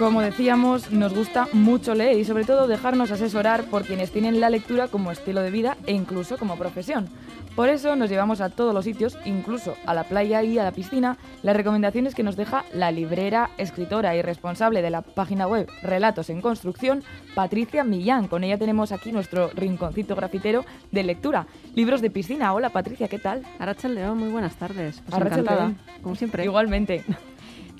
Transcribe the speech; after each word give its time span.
Como 0.00 0.22
decíamos, 0.22 0.90
nos 0.92 1.14
gusta 1.14 1.46
mucho 1.52 1.94
leer 1.94 2.18
y 2.18 2.24
sobre 2.24 2.44
todo 2.44 2.66
dejarnos 2.66 3.10
asesorar 3.10 3.64
por 3.64 3.84
quienes 3.84 4.10
tienen 4.10 4.40
la 4.40 4.48
lectura 4.48 4.88
como 4.88 5.10
estilo 5.10 5.42
de 5.42 5.50
vida 5.50 5.76
e 5.86 5.92
incluso 5.92 6.38
como 6.38 6.56
profesión. 6.56 7.10
Por 7.54 7.68
eso 7.68 7.94
nos 7.96 8.08
llevamos 8.08 8.40
a 8.40 8.48
todos 8.48 8.72
los 8.72 8.86
sitios, 8.86 9.18
incluso 9.26 9.74
a 9.84 9.92
la 9.92 10.04
playa 10.04 10.42
y 10.42 10.58
a 10.58 10.64
la 10.64 10.72
piscina, 10.72 11.18
las 11.42 11.54
recomendaciones 11.54 12.14
que 12.14 12.22
nos 12.22 12.36
deja 12.36 12.64
la 12.72 12.90
librera, 12.90 13.50
escritora 13.58 14.16
y 14.16 14.22
responsable 14.22 14.80
de 14.80 14.88
la 14.88 15.02
página 15.02 15.46
web 15.46 15.68
Relatos 15.82 16.30
en 16.30 16.40
Construcción, 16.40 17.04
Patricia 17.34 17.84
Millán. 17.84 18.26
Con 18.26 18.42
ella 18.42 18.56
tenemos 18.56 18.92
aquí 18.92 19.12
nuestro 19.12 19.50
rinconcito 19.50 20.16
grafitero 20.16 20.64
de 20.92 21.02
lectura. 21.02 21.46
Libros 21.74 22.00
de 22.00 22.08
piscina. 22.08 22.54
Hola 22.54 22.70
Patricia, 22.70 23.06
¿qué 23.06 23.18
tal? 23.18 23.42
Arrachel 23.58 23.96
León, 23.96 24.16
muy 24.16 24.30
buenas 24.30 24.56
tardes. 24.56 25.02
Pues 25.04 25.20
encantada, 25.20 25.74
como 26.02 26.14
siempre. 26.16 26.46
Igualmente. 26.46 27.04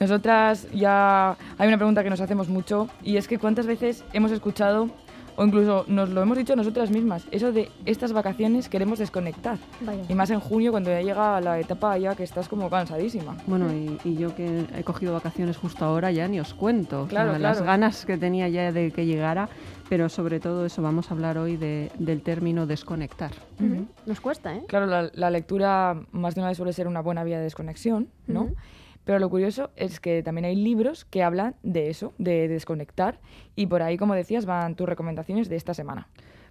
Nosotras 0.01 0.67
ya 0.73 1.37
hay 1.59 1.69
una 1.69 1.77
pregunta 1.77 2.03
que 2.03 2.11
nos 2.11 2.20
hacemos 2.20 2.48
mucho 2.48 2.89
y 3.03 3.17
es 3.19 3.29
que 3.29 3.39
cuántas 3.39 3.67
veces 3.67 4.03
hemos 4.15 4.33
escuchado 4.33 4.89
o 5.37 5.45
incluso 5.45 5.84
nos 5.89 6.09
lo 6.11 6.20
hemos 6.23 6.37
dicho 6.37 6.55
nosotras 6.56 6.91
mismas, 6.91 7.25
eso 7.31 7.53
de 7.53 7.70
estas 7.87 8.12
vacaciones 8.12 8.69
queremos 8.69 8.98
desconectar. 8.98 9.59
Vaya. 9.81 10.03
Y 10.09 10.15
más 10.15 10.28
en 10.31 10.41
junio 10.41 10.71
cuando 10.71 10.91
ya 10.91 11.01
llega 11.01 11.41
la 11.41 11.59
etapa 11.61 11.97
ya 11.97 12.15
que 12.15 12.25
estás 12.25 12.48
como 12.48 12.69
cansadísima. 12.69 13.37
Bueno, 13.47 13.73
y, 13.73 13.98
y 14.05 14.17
yo 14.17 14.34
que 14.34 14.65
he 14.77 14.83
cogido 14.84 15.12
vacaciones 15.15 15.56
justo 15.56 15.84
ahora 15.84 16.11
ya 16.11 16.28
ni 16.28 16.41
os 16.41 16.53
cuento. 16.53 17.03
O 17.03 17.09
sea, 17.09 17.25
Claro, 17.25 17.39
Las 17.39 17.62
ganas 17.62 18.05
que 18.05 18.19
tenía 18.19 18.48
ya 18.48 18.73
de 18.73 18.91
que 18.91 19.06
llegara, 19.06 19.48
pero 19.89 20.09
sobre 20.09 20.41
todo 20.41 20.67
eso 20.67 20.83
vamos 20.83 21.11
a 21.11 21.15
hablar 21.15 21.39
hoy 21.39 21.56
de- 21.56 21.91
del 21.98 22.23
término 22.23 22.67
desconectar. 22.67 23.31
Nos 24.06 24.21
cuesta, 24.21 24.55
¿eh? 24.55 24.65
Claro, 24.67 24.87
la, 24.87 25.11
la 25.15 25.31
lectura 25.31 25.97
más 26.12 26.34
de 26.34 26.41
una 26.43 26.48
vez 26.48 26.56
suele 26.56 26.73
ser 26.75 26.87
una 26.89 27.01
buena 27.01 27.23
vía 27.25 27.39
de 27.39 27.45
desconexión, 27.45 28.09
¿no? 28.27 28.48
Pero 29.05 29.19
lo 29.19 29.31
curioso 29.31 29.70
es 29.77 30.01
que 30.01 30.23
también 30.23 30.45
hay 30.45 30.56
libros 30.56 31.05
que 31.05 31.23
hablan 31.23 31.56
de 31.62 31.91
eso, 31.91 32.12
de 32.19 32.48
desconectar, 32.48 33.20
y 33.56 33.67
por 33.67 33.83
ahí, 33.83 33.97
como 33.97 34.15
decías, 34.15 34.47
van 34.47 34.77
tus 34.77 34.89
recomendaciones 34.89 35.48
de 35.48 35.56
esta 35.56 35.75
semana. 35.75 36.09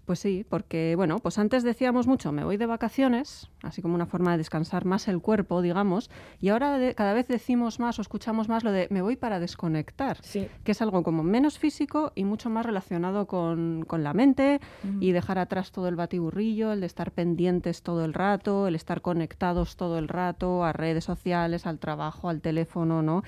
Pues 0.09 0.17
sí, 0.21 0.43
porque 0.49 0.95
bueno, 0.95 1.19
pues 1.19 1.38
antes 1.38 1.61
decíamos 1.61 2.07
mucho, 2.07 2.31
me 2.31 2.43
voy 2.43 2.57
de 2.57 2.65
vacaciones, 2.65 3.47
así 3.61 3.83
como 3.83 3.93
una 3.93 4.07
forma 4.07 4.31
de 4.31 4.39
descansar 4.39 4.83
más 4.83 5.07
el 5.07 5.21
cuerpo, 5.21 5.61
digamos, 5.61 6.09
y 6.41 6.49
ahora 6.49 6.79
de- 6.79 6.95
cada 6.95 7.13
vez 7.13 7.27
decimos 7.27 7.79
más 7.79 7.99
o 7.99 8.02
escuchamos 8.02 8.49
más 8.49 8.63
lo 8.63 8.71
de 8.71 8.87
me 8.89 9.03
voy 9.03 9.17
para 9.17 9.39
desconectar. 9.39 10.17
Sí. 10.23 10.47
que 10.63 10.71
es 10.71 10.81
algo 10.81 11.03
como 11.03 11.21
menos 11.21 11.59
físico 11.59 12.11
y 12.15 12.23
mucho 12.23 12.49
más 12.49 12.65
relacionado 12.65 13.27
con, 13.27 13.85
con 13.85 14.03
la 14.03 14.13
mente 14.15 14.59
y 14.99 15.11
dejar 15.11 15.37
atrás 15.37 15.71
todo 15.71 15.87
el 15.87 15.95
batiburrillo, 15.95 16.71
el 16.73 16.80
de 16.80 16.87
estar 16.87 17.11
pendientes 17.11 17.83
todo 17.83 18.03
el 18.03 18.15
rato, 18.15 18.67
el 18.67 18.73
estar 18.73 19.02
conectados 19.02 19.75
todo 19.75 19.99
el 19.99 20.07
rato 20.07 20.63
a 20.65 20.73
redes 20.73 21.03
sociales, 21.03 21.67
al 21.67 21.77
trabajo, 21.77 22.30
al 22.30 22.41
teléfono, 22.41 23.03
¿no? 23.03 23.21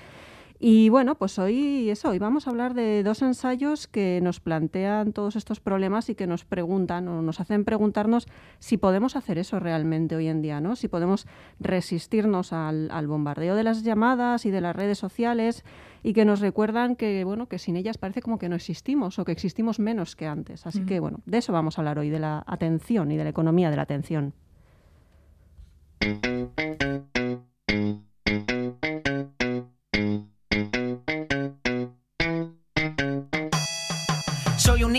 Y 0.64 0.90
bueno, 0.90 1.16
pues 1.16 1.40
hoy 1.40 1.90
eso, 1.90 2.10
hoy 2.10 2.20
vamos 2.20 2.46
a 2.46 2.50
hablar 2.50 2.74
de 2.74 3.02
dos 3.02 3.20
ensayos 3.20 3.88
que 3.88 4.20
nos 4.22 4.38
plantean 4.38 5.12
todos 5.12 5.34
estos 5.34 5.58
problemas 5.58 6.08
y 6.08 6.14
que 6.14 6.28
nos 6.28 6.44
preguntan 6.44 7.08
o 7.08 7.20
nos 7.20 7.40
hacen 7.40 7.64
preguntarnos 7.64 8.28
si 8.60 8.76
podemos 8.76 9.16
hacer 9.16 9.38
eso 9.38 9.58
realmente 9.58 10.14
hoy 10.14 10.28
en 10.28 10.40
día, 10.40 10.60
¿no? 10.60 10.76
Si 10.76 10.86
podemos 10.86 11.26
resistirnos 11.58 12.52
al, 12.52 12.92
al 12.92 13.08
bombardeo 13.08 13.56
de 13.56 13.64
las 13.64 13.82
llamadas 13.82 14.46
y 14.46 14.52
de 14.52 14.60
las 14.60 14.76
redes 14.76 14.98
sociales 14.98 15.64
y 16.04 16.12
que 16.12 16.24
nos 16.24 16.38
recuerdan 16.38 16.94
que 16.94 17.24
bueno, 17.24 17.48
que 17.48 17.58
sin 17.58 17.74
ellas 17.74 17.98
parece 17.98 18.22
como 18.22 18.38
que 18.38 18.48
no 18.48 18.54
existimos 18.54 19.18
o 19.18 19.24
que 19.24 19.32
existimos 19.32 19.80
menos 19.80 20.14
que 20.14 20.28
antes. 20.28 20.64
Así 20.64 20.86
que 20.86 21.00
bueno, 21.00 21.18
de 21.26 21.38
eso 21.38 21.52
vamos 21.52 21.76
a 21.76 21.80
hablar 21.80 21.98
hoy, 21.98 22.08
de 22.08 22.20
la 22.20 22.44
atención 22.46 23.10
y 23.10 23.16
de 23.16 23.24
la 23.24 23.30
economía 23.30 23.68
de 23.68 23.76
la 23.76 23.82
atención. 23.82 24.32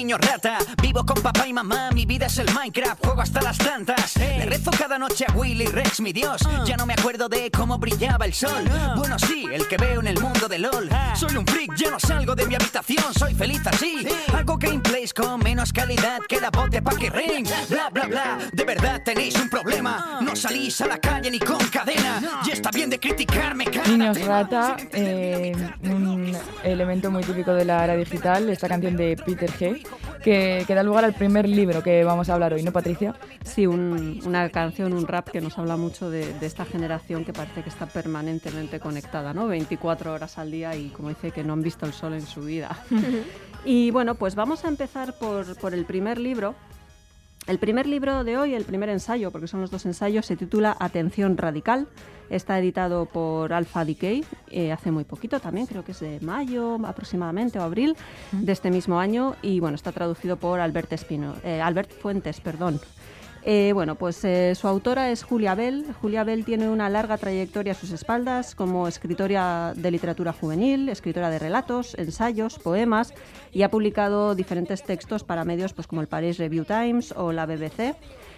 Niño 0.03 0.17
rata, 0.17 0.57
vivo 0.81 1.05
con 1.05 1.21
papá 1.21 1.47
y 1.47 1.53
mamá, 1.53 1.89
mi 1.93 2.05
vida 2.05 2.25
es 2.25 2.37
el 2.37 2.53
Minecraft, 2.53 3.05
juego 3.05 3.21
hasta 3.21 3.41
las 3.41 3.57
tantas. 3.57 4.17
Le 4.17 4.45
rezo 4.45 4.69
cada 4.71 4.99
noche 4.99 5.25
a 5.25 5.31
Willy 5.31 5.67
Rex, 5.67 6.01
mi 6.01 6.11
dios. 6.11 6.41
Ya 6.65 6.75
no 6.75 6.85
me 6.85 6.91
acuerdo 6.91 7.29
de 7.29 7.49
cómo 7.49 7.77
brillaba 7.77 8.25
el 8.25 8.33
sol. 8.33 8.69
Bueno, 8.97 9.17
sí, 9.17 9.45
el 9.49 9.65
que 9.65 9.77
veo 9.77 10.01
en 10.01 10.07
el 10.07 10.19
mundo 10.19 10.49
de 10.49 10.59
LOL. 10.59 10.89
Soy 11.15 11.37
un 11.37 11.47
freak, 11.47 11.75
ya 11.77 11.89
no 11.89 12.01
salgo 12.01 12.35
de 12.35 12.45
mi 12.47 12.55
habitación, 12.55 13.13
soy 13.17 13.33
feliz 13.33 13.65
así. 13.65 14.05
Hago 14.35 14.57
gameplays 14.57 15.13
con 15.13 15.39
menos 15.41 15.71
calidad 15.71 16.19
que 16.27 16.41
la 16.41 16.49
voz 16.49 16.69
de 16.69 16.81
Packy 16.81 17.07
Ring. 17.07 17.47
Bla, 17.69 17.89
bla, 17.89 18.05
bla, 18.05 18.39
de 18.51 18.65
verdad 18.65 19.01
tenéis 19.05 19.35
un 19.35 19.49
problema. 19.49 20.19
No 20.21 20.35
salís 20.35 20.81
a 20.81 20.87
la 20.87 20.97
calle 20.97 21.31
ni 21.31 21.39
con 21.39 21.65
cadena. 21.67 22.21
Y 22.45 22.51
está 22.51 22.71
bien 22.71 22.89
de 22.89 22.99
criticarme 22.99 23.63
cada 23.67 23.87
Niños. 23.87 24.19
Rata, 24.25 24.75
eh, 24.91 25.55
un 25.83 26.37
elemento 26.61 27.09
muy 27.09 27.23
típico 27.23 27.53
de 27.53 27.63
la 27.63 27.85
era 27.85 27.95
digital, 27.95 28.49
esta 28.49 28.67
canción 28.67 28.97
de 28.97 29.15
Peter 29.15 29.49
G, 29.49 29.92
que, 30.23 30.63
que 30.67 30.75
da 30.75 30.83
lugar 30.83 31.03
al 31.05 31.13
primer 31.13 31.47
libro 31.47 31.81
que 31.83 32.03
vamos 32.03 32.29
a 32.29 32.33
hablar 32.33 32.53
hoy, 32.53 32.63
¿no, 32.63 32.71
Patricia? 32.71 33.13
Sí, 33.43 33.67
un- 33.67 34.21
una 34.25 34.49
canción, 34.49 34.93
un 34.93 35.07
rap 35.07 35.29
que 35.29 35.41
nos 35.41 35.57
habla 35.57 35.77
mucho 35.77 36.09
de, 36.09 36.33
de 36.39 36.45
esta 36.45 36.65
generación 36.65 37.25
que 37.25 37.33
parece 37.33 37.63
que 37.63 37.69
está 37.69 37.85
permanentemente 37.85 38.79
conectada, 38.79 39.33
¿no? 39.33 39.47
24 39.47 40.13
horas 40.13 40.37
al 40.37 40.51
día 40.51 40.75
y 40.75 40.89
como 40.89 41.09
dice 41.09 41.31
que 41.31 41.43
no 41.43 41.53
han 41.53 41.61
visto 41.61 41.85
el 41.85 41.93
sol 41.93 42.13
en 42.13 42.25
su 42.25 42.41
vida. 42.41 42.77
y 43.65 43.91
bueno, 43.91 44.15
pues 44.15 44.35
vamos 44.35 44.65
a 44.65 44.67
empezar 44.67 45.13
por, 45.17 45.55
por 45.57 45.73
el 45.73 45.85
primer 45.85 46.17
libro. 46.19 46.55
El 47.45 47.59
primer 47.59 47.87
libro 47.87 48.23
de 48.23 48.37
hoy, 48.37 48.53
el 48.53 48.63
primer 48.63 48.87
ensayo, 48.87 49.29
porque 49.29 49.47
son 49.47 49.59
los 49.59 49.69
dos 49.69 49.85
ensayos, 49.85 50.25
se 50.25 50.37
titula 50.37 50.77
Atención 50.79 51.35
Radical. 51.35 51.87
Está 52.29 52.57
editado 52.57 53.05
por 53.05 53.51
Alpha 53.51 53.83
Decay 53.83 54.23
eh, 54.49 54.71
hace 54.71 54.91
muy 54.91 55.03
poquito 55.03 55.41
también, 55.41 55.67
creo 55.67 55.83
que 55.83 55.91
es 55.91 55.99
de 55.99 56.21
mayo 56.21 56.79
aproximadamente 56.85 57.59
o 57.59 57.63
abril 57.63 57.97
de 58.31 58.51
este 58.51 58.71
mismo 58.71 58.97
año. 58.97 59.35
Y 59.41 59.59
bueno, 59.59 59.75
está 59.75 59.91
traducido 59.91 60.37
por 60.37 60.61
Albert, 60.61 60.93
Espino, 60.93 61.35
eh, 61.43 61.59
Albert 61.61 61.91
Fuentes. 61.91 62.39
Perdón. 62.39 62.79
Eh, 63.45 63.71
bueno, 63.73 63.95
pues 63.95 64.23
eh, 64.23 64.55
su 64.55 64.69
autora 64.69 65.11
es 65.11 65.23
Julia 65.23 65.53
Bell. 65.53 65.85
Julia 66.01 66.23
Bell 66.23 66.45
tiene 66.45 66.69
una 66.69 66.89
larga 66.89 67.17
trayectoria 67.17 67.73
a 67.73 67.75
sus 67.75 67.91
espaldas 67.91 68.55
como 68.55 68.87
escritora 68.87 69.73
de 69.75 69.91
literatura 69.91 70.31
juvenil, 70.31 70.87
escritora 70.87 71.29
de 71.29 71.39
relatos, 71.39 71.93
ensayos, 71.95 72.57
poemas 72.57 73.13
y 73.51 73.63
ha 73.63 73.69
publicado 73.69 74.33
diferentes 74.33 74.83
textos 74.83 75.25
para 75.25 75.43
medios 75.43 75.73
pues, 75.73 75.87
como 75.87 75.99
el 75.99 76.07
Paris 76.07 76.37
Review 76.37 76.63
Times 76.63 77.13
o 77.17 77.33
la 77.33 77.45
BBC. 77.45 77.95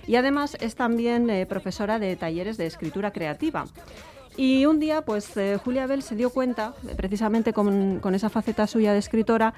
Y 0.08 0.16
además 0.16 0.58
es 0.60 0.76
también 0.76 1.30
eh, 1.30 1.46
profesora 1.46 2.00
de 2.00 2.16
talleres 2.16 2.58
de 2.58 2.66
escritura 2.66 3.12
creativa. 3.12 3.66
Y 4.38 4.66
un 4.66 4.80
día, 4.80 5.02
pues 5.04 5.32
Julia 5.64 5.88
Bell 5.88 6.02
se 6.02 6.14
dio 6.14 6.30
cuenta, 6.30 6.74
precisamente 6.98 7.54
con, 7.54 8.02
con 8.02 8.16
esa 8.16 8.30
faceta 8.30 8.68
suya 8.68 8.92
de 8.92 9.00
escritora, 9.00 9.54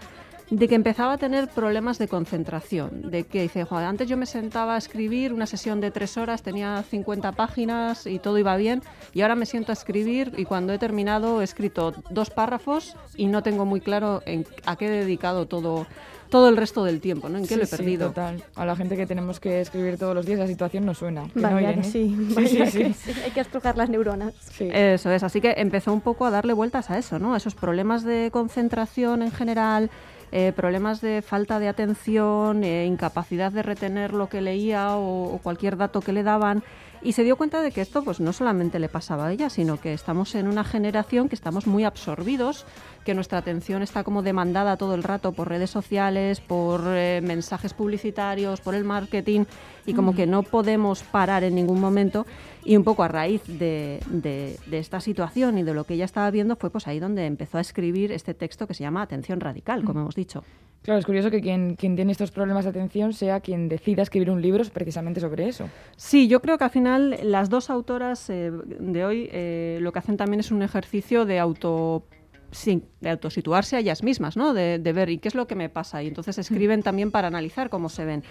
de 0.50 0.68
que 0.68 0.76
empezaba 0.76 1.14
a 1.14 1.18
tener 1.18 1.50
problemas 1.50 1.98
de 1.98 2.08
concentración, 2.08 3.10
de 3.12 3.24
que 3.26 3.42
dice, 3.42 3.64
"Joder, 3.66 3.86
antes 3.86 4.08
yo 4.08 4.16
me 4.18 4.26
sentaba 4.26 4.76
a 4.76 4.78
escribir 4.78 5.34
una 5.34 5.46
sesión 5.46 5.82
de 5.82 5.92
tres 5.92 6.18
horas, 6.18 6.42
tenía 6.42 6.84
50 6.90 7.34
páginas 7.34 8.08
y 8.08 8.20
todo 8.20 8.38
iba 8.38 8.56
bien, 8.56 8.82
y 9.14 9.22
ahora 9.22 9.36
me 9.36 9.46
siento 9.46 9.72
a 9.72 9.74
escribir 9.74 10.34
y 10.38 10.46
cuando 10.46 10.72
he 10.74 10.78
terminado 10.80 11.42
he 11.42 11.44
escrito 11.44 11.94
dos 12.10 12.30
párrafos 12.30 12.96
y 13.16 13.26
no 13.28 13.44
tengo 13.44 13.66
muy 13.66 13.82
claro 13.82 14.22
en 14.26 14.46
a 14.66 14.76
qué 14.78 14.86
he 14.88 14.90
dedicado 14.90 15.48
todo, 15.48 15.86
todo 16.30 16.50
el 16.50 16.58
resto 16.58 16.84
del 16.84 17.00
tiempo, 17.02 17.30
¿no? 17.30 17.38
En 17.38 17.48
qué 17.48 17.56
lo 17.58 17.64
he 17.64 17.66
Sí, 17.66 17.72
sí, 17.72 17.78
perdido. 17.78 18.08
total. 18.10 18.44
A 18.56 18.66
la 18.66 18.76
gente 18.76 18.96
que 18.98 19.06
tenemos 19.06 19.40
que 19.40 19.62
escribir 19.62 19.98
todos 19.98 20.14
los 20.16 20.26
días, 20.26 20.40
la 20.40 20.48
situación 20.48 20.86
no 20.86 20.94
suena. 20.94 21.24
que 21.34 21.40
no 21.42 21.50
Vaya 21.54 21.70
oyen, 21.70 21.82
que 21.82 21.88
¿eh? 21.88 21.92
sí, 21.92 22.16
Sí, 22.30 22.34
vaya 22.36 22.48
sí, 22.50 22.58
que 22.58 22.94
sí. 22.94 23.12
sí. 23.14 23.20
Hay 23.26 23.32
que 23.32 23.40
estrujar 23.42 23.78
las 23.78 23.90
neuronas. 23.90 24.34
Sí. 24.52 24.70
Eso 24.72 25.12
es, 25.12 25.24
así 25.24 25.40
que 25.42 25.56
empezó 25.58 25.92
un 25.94 26.02
poco 26.02 26.26
a 26.26 26.30
darle 26.32 26.54
vueltas 26.54 26.90
a 26.90 26.98
eso, 26.98 27.18
¿no? 27.20 27.34
A 27.34 27.38
esos 27.38 27.56
problemas 27.56 28.04
de 28.04 28.30
concentración 28.32 29.22
en 29.22 29.32
general, 29.32 29.90
eh, 30.32 30.54
problemas 30.56 31.02
de 31.02 31.22
falta 31.22 31.60
de 31.60 31.68
atención, 31.68 32.64
eh, 32.64 32.86
incapacidad 32.86 33.52
de 33.52 33.64
retener 33.64 34.14
lo 34.14 34.28
que 34.28 34.42
leía 34.42 34.96
o, 34.96 35.34
o 35.34 35.38
cualquier 35.40 35.78
dato 35.78 36.02
que 36.02 36.14
le 36.14 36.24
daban. 36.24 36.64
Y 37.04 37.14
se 37.14 37.24
dio 37.24 37.36
cuenta 37.38 37.62
de 37.62 37.72
que 37.72 37.82
esto 37.82 38.04
pues 38.04 38.20
no 38.20 38.34
solamente 38.34 38.80
le 38.80 38.90
pasaba 38.90 39.28
a 39.28 39.32
ella, 39.32 39.50
sino 39.50 39.80
que 39.80 39.94
estamos 39.94 40.36
en 40.36 40.48
una 40.48 40.64
generación 40.64 41.30
que 41.30 41.36
estamos 41.36 41.68
muy 41.68 41.84
absorbidos, 41.84 42.66
que 43.06 43.14
nuestra 43.14 43.38
atención 43.38 43.82
está 43.84 44.04
como 44.04 44.24
demandada 44.24 44.78
todo 44.78 44.96
el 44.96 45.04
rato 45.04 45.32
por 45.32 45.48
redes 45.48 45.70
sociales, 45.70 46.42
por 46.42 46.82
eh, 46.88 47.22
mensajes 47.24 47.74
publicitarios, 47.74 48.62
por 48.62 48.76
el 48.76 48.84
marketing, 48.84 49.46
y 49.86 49.94
como 49.94 50.14
que 50.16 50.26
no 50.28 50.44
podemos 50.44 51.04
parar 51.04 51.44
en 51.44 51.56
ningún 51.56 51.80
momento. 51.80 52.26
Y 52.66 52.76
un 52.76 52.84
poco 52.84 53.04
a 53.04 53.08
raíz 53.08 53.42
de, 53.48 54.02
de- 54.10 54.60
de 54.66 54.80
esta 54.80 55.00
situación 55.00 55.58
y 55.58 55.64
de 55.64 55.74
lo 55.74 55.86
que 55.86 55.94
ella 55.94 56.06
estaba 56.06 56.30
viendo 56.32 56.56
fue 56.58 56.70
pues 56.72 56.88
ahí 56.88 57.00
donde 57.00 57.26
empezó 57.26 57.58
a 57.60 57.62
escribir 57.62 58.12
este 58.12 58.34
texto 58.34 58.68
que 58.68 58.74
se 58.74 58.84
llama 58.84 59.02
Atención 59.04 59.40
Radical, 59.40 59.86
como 59.86 60.02
hemos 60.02 60.16
dicho. 60.16 60.44
Claro, 60.82 61.00
es 61.00 61.06
curioso 61.06 61.30
que 61.30 61.42
quien, 61.42 61.76
quien 61.76 61.96
tiene 61.96 62.14
estos 62.14 62.32
problemas 62.32 62.64
de 62.64 62.70
atención 62.70 63.12
sea 63.12 63.42
quien 63.42 63.68
decida 63.68 64.04
escribir 64.04 64.30
un 64.32 64.42
libro 64.42 64.64
precisamente 64.72 65.20
sobre 65.20 65.48
eso. 65.48 65.70
Sí, 65.98 66.28
yo 66.28 66.42
creo 66.42 66.58
que 66.58 66.64
al 66.64 66.70
final 66.70 67.20
las 67.24 67.50
dos 67.50 67.70
autoras 67.70 68.30
eh, 68.30 68.52
de 68.52 69.06
hoy 69.06 69.30
eh, 69.32 69.80
lo 69.82 69.92
que 69.92 70.00
hacen 70.00 70.16
también 70.16 70.40
es 70.40 70.52
un 70.52 70.62
ejercicio 70.62 71.26
de 71.26 71.40
auto 71.40 72.06
sí, 72.52 72.84
de 73.02 73.10
autosituarse 73.10 73.76
a 73.76 73.80
ellas 73.80 74.04
mismas, 74.04 74.38
¿no? 74.38 74.54
De, 74.54 74.80
de 74.80 74.94
ver 74.94 75.10
y 75.10 75.18
qué 75.18 75.28
es 75.28 75.36
lo 75.36 75.48
que 75.48 75.56
me 75.56 75.70
pasa. 75.70 76.02
Y 76.04 76.08
entonces 76.08 76.38
escriben 76.38 76.84
también 76.84 77.12
para 77.12 77.28
analizar 77.28 77.70
cómo 77.70 77.90
se 77.90 78.06
ven. 78.06 78.24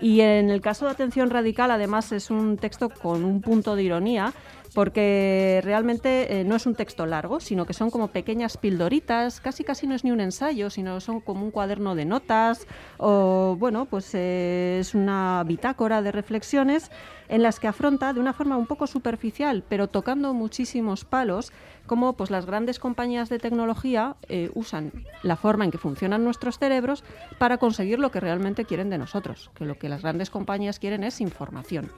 Y 0.00 0.20
en 0.20 0.50
el 0.50 0.60
caso 0.60 0.86
de 0.86 0.92
Atención 0.92 1.30
Radical, 1.30 1.70
además, 1.70 2.12
es 2.12 2.30
un 2.30 2.56
texto 2.56 2.90
con 2.90 3.24
un 3.24 3.40
punto 3.40 3.76
de 3.76 3.82
ironía, 3.82 4.32
porque 4.74 5.60
realmente 5.62 6.40
eh, 6.40 6.44
no 6.44 6.56
es 6.56 6.66
un 6.66 6.74
texto 6.74 7.06
largo, 7.06 7.40
sino 7.40 7.64
que 7.64 7.72
son 7.72 7.90
como 7.90 8.08
pequeñas 8.08 8.56
pildoritas, 8.56 9.40
casi 9.40 9.64
casi 9.64 9.86
no 9.86 9.94
es 9.94 10.04
ni 10.04 10.10
un 10.10 10.20
ensayo, 10.20 10.68
sino 10.68 11.00
son 11.00 11.20
como 11.20 11.44
un 11.44 11.50
cuaderno 11.50 11.94
de 11.94 12.04
notas 12.04 12.66
o 12.98 13.56
bueno, 13.58 13.86
pues 13.86 14.10
eh, 14.14 14.78
es 14.80 14.94
una 14.94 15.44
bitácora 15.46 16.02
de 16.02 16.12
reflexiones 16.12 16.90
en 17.28 17.42
las 17.42 17.60
que 17.60 17.68
afronta 17.68 18.12
de 18.12 18.20
una 18.20 18.32
forma 18.32 18.56
un 18.56 18.66
poco 18.66 18.86
superficial, 18.86 19.64
pero 19.68 19.88
tocando 19.88 20.34
muchísimos 20.34 21.04
palos, 21.04 21.52
cómo 21.86 22.14
pues, 22.14 22.30
las 22.30 22.46
grandes 22.46 22.78
compañías 22.78 23.28
de 23.28 23.38
tecnología 23.38 24.16
eh, 24.28 24.50
usan 24.54 24.92
la 25.22 25.36
forma 25.36 25.64
en 25.64 25.70
que 25.70 25.78
funcionan 25.78 26.24
nuestros 26.24 26.58
cerebros 26.58 27.04
para 27.38 27.58
conseguir 27.58 27.98
lo 27.98 28.10
que 28.10 28.20
realmente 28.20 28.64
quieren 28.64 28.90
de 28.90 28.98
nosotros, 28.98 29.50
que 29.54 29.64
lo 29.64 29.78
que 29.78 29.88
las 29.88 30.02
grandes 30.02 30.30
compañías 30.30 30.78
quieren 30.78 31.04
es 31.04 31.20
información. 31.20 31.90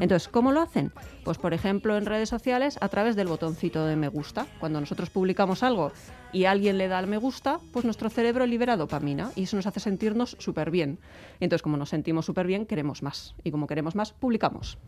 Entonces, 0.00 0.28
¿cómo 0.28 0.52
lo 0.52 0.62
hacen? 0.62 0.92
Pues, 1.24 1.38
por 1.38 1.52
ejemplo, 1.52 1.96
en 1.96 2.06
redes 2.14 2.28
sociales 2.28 2.78
a 2.80 2.88
través 2.88 3.16
del 3.16 3.26
botoncito 3.26 3.84
de 3.84 3.96
me 3.96 4.06
gusta. 4.06 4.46
Cuando 4.60 4.80
nosotros 4.80 5.10
publicamos 5.10 5.64
algo 5.64 5.90
y 6.32 6.44
alguien 6.44 6.78
le 6.78 6.86
da 6.86 6.98
al 6.98 7.08
me 7.08 7.18
gusta, 7.18 7.58
pues 7.72 7.84
nuestro 7.84 8.08
cerebro 8.08 8.46
libera 8.46 8.76
dopamina 8.76 9.32
y 9.34 9.42
eso 9.42 9.56
nos 9.56 9.66
hace 9.66 9.80
sentirnos 9.80 10.36
súper 10.38 10.70
bien. 10.70 11.00
Entonces, 11.40 11.62
como 11.62 11.76
nos 11.76 11.88
sentimos 11.88 12.24
súper 12.24 12.46
bien, 12.46 12.66
queremos 12.66 13.02
más. 13.02 13.34
Y 13.42 13.50
como 13.50 13.66
queremos 13.66 13.96
más, 13.96 14.12
publicamos. 14.12 14.78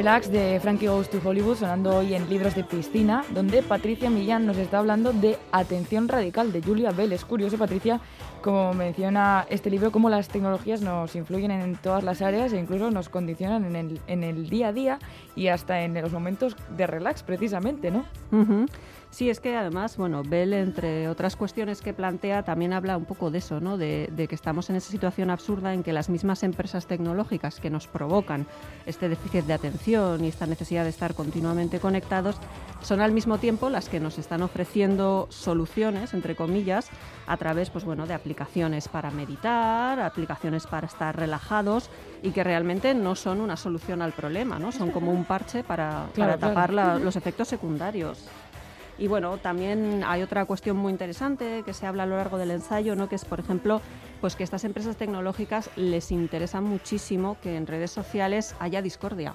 Relax 0.00 0.32
de 0.32 0.58
Frankie 0.60 0.86
Goes 0.86 1.10
to 1.10 1.20
Hollywood 1.22 1.58
sonando 1.58 1.94
hoy 1.94 2.14
en 2.14 2.26
Libros 2.30 2.54
de 2.54 2.64
Piscina, 2.64 3.22
donde 3.34 3.62
Patricia 3.62 4.08
Millán 4.08 4.46
nos 4.46 4.56
está 4.56 4.78
hablando 4.78 5.12
de 5.12 5.36
Atención 5.52 6.08
Radical 6.08 6.52
de 6.52 6.62
Julia 6.62 6.90
Bell. 6.90 7.12
Es 7.12 7.26
curioso, 7.26 7.58
Patricia, 7.58 8.00
como 8.40 8.72
menciona 8.72 9.44
este 9.50 9.68
libro, 9.68 9.92
cómo 9.92 10.08
las 10.08 10.28
tecnologías 10.28 10.80
nos 10.80 11.14
influyen 11.16 11.50
en 11.50 11.76
todas 11.76 12.02
las 12.02 12.22
áreas 12.22 12.50
e 12.54 12.58
incluso 12.58 12.90
nos 12.90 13.10
condicionan 13.10 13.66
en 13.66 13.76
el, 13.76 14.00
en 14.06 14.24
el 14.24 14.48
día 14.48 14.68
a 14.68 14.72
día 14.72 14.98
y 15.36 15.48
hasta 15.48 15.82
en 15.82 16.00
los 16.00 16.12
momentos 16.12 16.56
de 16.74 16.86
relax, 16.86 17.22
precisamente, 17.22 17.90
¿no? 17.90 18.06
Sí, 19.10 19.28
es 19.28 19.40
que 19.40 19.56
además, 19.56 19.96
bueno, 19.96 20.22
Bell, 20.22 20.52
entre 20.52 21.08
otras 21.08 21.34
cuestiones 21.34 21.82
que 21.82 21.92
plantea, 21.92 22.44
también 22.44 22.72
habla 22.72 22.96
un 22.96 23.04
poco 23.04 23.32
de 23.32 23.38
eso, 23.38 23.60
¿no? 23.60 23.76
De, 23.76 24.08
que 24.28 24.34
estamos 24.34 24.70
en 24.70 24.76
esa 24.76 24.90
situación 24.90 25.30
absurda 25.30 25.74
en 25.74 25.82
que 25.82 25.92
las 25.92 26.08
mismas 26.08 26.44
empresas 26.44 26.86
tecnológicas 26.86 27.58
que 27.58 27.70
nos 27.70 27.88
provocan 27.88 28.46
este 28.86 29.08
déficit 29.08 29.44
de 29.46 29.52
atención 29.52 30.24
y 30.24 30.28
esta 30.28 30.46
necesidad 30.46 30.84
de 30.84 30.90
estar 30.90 31.14
continuamente 31.14 31.80
conectados 31.80 32.36
son 32.82 33.00
al 33.00 33.10
mismo 33.10 33.38
tiempo 33.38 33.68
las 33.68 33.88
que 33.88 33.98
nos 33.98 34.16
están 34.16 34.42
ofreciendo 34.42 35.26
soluciones, 35.30 36.14
entre 36.14 36.36
comillas, 36.36 36.88
a 37.26 37.36
través, 37.36 37.68
pues 37.68 37.84
bueno, 37.84 38.06
de 38.06 38.14
aplicaciones 38.14 38.86
para 38.86 39.10
meditar, 39.10 39.98
aplicaciones 39.98 40.68
para 40.68 40.86
estar 40.86 41.16
relajados 41.16 41.90
y 42.22 42.30
que 42.30 42.44
realmente 42.44 42.94
no 42.94 43.16
son 43.16 43.40
una 43.40 43.56
solución 43.56 44.02
al 44.02 44.12
problema, 44.12 44.60
¿no? 44.60 44.70
Son 44.70 44.92
como 44.92 45.12
un 45.12 45.24
parche 45.24 45.64
para, 45.64 46.06
tapar 46.14 46.72
los 46.72 47.16
efectos 47.16 47.48
secundarios. 47.48 48.28
Y 49.00 49.08
bueno, 49.08 49.38
también 49.38 50.04
hay 50.06 50.22
otra 50.22 50.44
cuestión 50.44 50.76
muy 50.76 50.92
interesante 50.92 51.62
que 51.64 51.72
se 51.72 51.86
habla 51.86 52.02
a 52.02 52.06
lo 52.06 52.16
largo 52.16 52.36
del 52.36 52.50
ensayo, 52.50 52.94
¿no? 52.94 53.08
que 53.08 53.14
es, 53.14 53.24
por 53.24 53.40
ejemplo, 53.40 53.80
pues 54.20 54.36
que 54.36 54.44
estas 54.44 54.62
empresas 54.64 54.96
tecnológicas 54.96 55.70
les 55.76 56.12
interesa 56.12 56.60
muchísimo 56.60 57.38
que 57.42 57.56
en 57.56 57.66
redes 57.66 57.90
sociales 57.90 58.54
haya 58.60 58.82
discordia. 58.82 59.34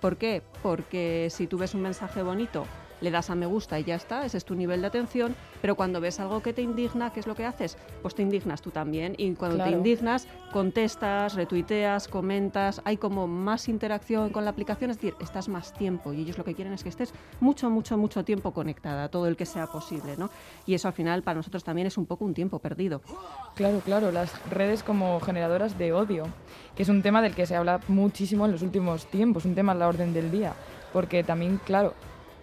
¿Por 0.00 0.16
qué? 0.16 0.42
Porque 0.62 1.28
si 1.30 1.46
tú 1.46 1.58
ves 1.58 1.74
un 1.74 1.82
mensaje 1.82 2.22
bonito 2.22 2.64
le 3.00 3.10
das 3.10 3.30
a 3.30 3.34
me 3.34 3.46
gusta 3.46 3.78
y 3.78 3.84
ya 3.84 3.94
está, 3.94 4.24
ese 4.24 4.38
es 4.38 4.44
tu 4.44 4.54
nivel 4.54 4.80
de 4.80 4.86
atención, 4.86 5.34
pero 5.60 5.74
cuando 5.74 6.00
ves 6.00 6.20
algo 6.20 6.40
que 6.40 6.52
te 6.52 6.62
indigna, 6.62 7.12
¿qué 7.12 7.20
es 7.20 7.26
lo 7.26 7.34
que 7.34 7.44
haces? 7.44 7.76
Pues 8.02 8.14
te 8.14 8.22
indignas 8.22 8.62
tú 8.62 8.70
también 8.70 9.14
y 9.18 9.32
cuando 9.34 9.62
te 9.62 9.70
indignas, 9.70 10.26
contestas, 10.52 11.34
retuiteas, 11.34 12.08
comentas, 12.08 12.80
hay 12.84 12.96
como 12.96 13.26
más 13.26 13.68
interacción 13.68 14.30
con 14.30 14.44
la 14.44 14.50
aplicación, 14.50 14.90
es 14.90 14.96
decir, 14.96 15.14
estás 15.20 15.48
más 15.48 15.72
tiempo 15.72 16.12
y 16.12 16.20
ellos 16.20 16.38
lo 16.38 16.44
que 16.44 16.54
quieren 16.54 16.72
es 16.72 16.82
que 16.82 16.88
estés 16.88 17.12
mucho, 17.40 17.70
mucho, 17.70 17.96
mucho 17.96 18.24
tiempo 18.24 18.52
conectada, 18.52 19.08
todo 19.08 19.26
el 19.26 19.36
que 19.36 19.46
sea 19.46 19.66
posible, 19.66 20.16
¿no? 20.16 20.30
Y 20.66 20.74
eso 20.74 20.88
al 20.88 20.94
final 20.94 21.22
para 21.22 21.36
nosotros 21.36 21.64
también 21.64 21.86
es 21.86 21.98
un 21.98 22.06
poco 22.06 22.24
un 22.24 22.34
tiempo 22.34 22.58
perdido. 22.58 23.02
Claro, 23.54 23.80
claro, 23.80 24.12
las 24.12 24.32
redes 24.50 24.82
como 24.82 25.20
generadoras 25.20 25.78
de 25.78 25.92
odio, 25.92 26.26
que 26.74 26.82
es 26.82 26.88
un 26.88 27.02
tema 27.02 27.22
del 27.22 27.34
que 27.34 27.46
se 27.46 27.56
habla 27.56 27.80
muchísimo 27.88 28.46
en 28.46 28.52
los 28.52 28.62
últimos 28.62 29.06
tiempos, 29.06 29.44
un 29.44 29.54
tema 29.54 29.72
a 29.72 29.74
la 29.74 29.88
orden 29.88 30.12
del 30.12 30.30
día, 30.30 30.54
porque 30.92 31.24
también, 31.24 31.60
claro, 31.64 31.94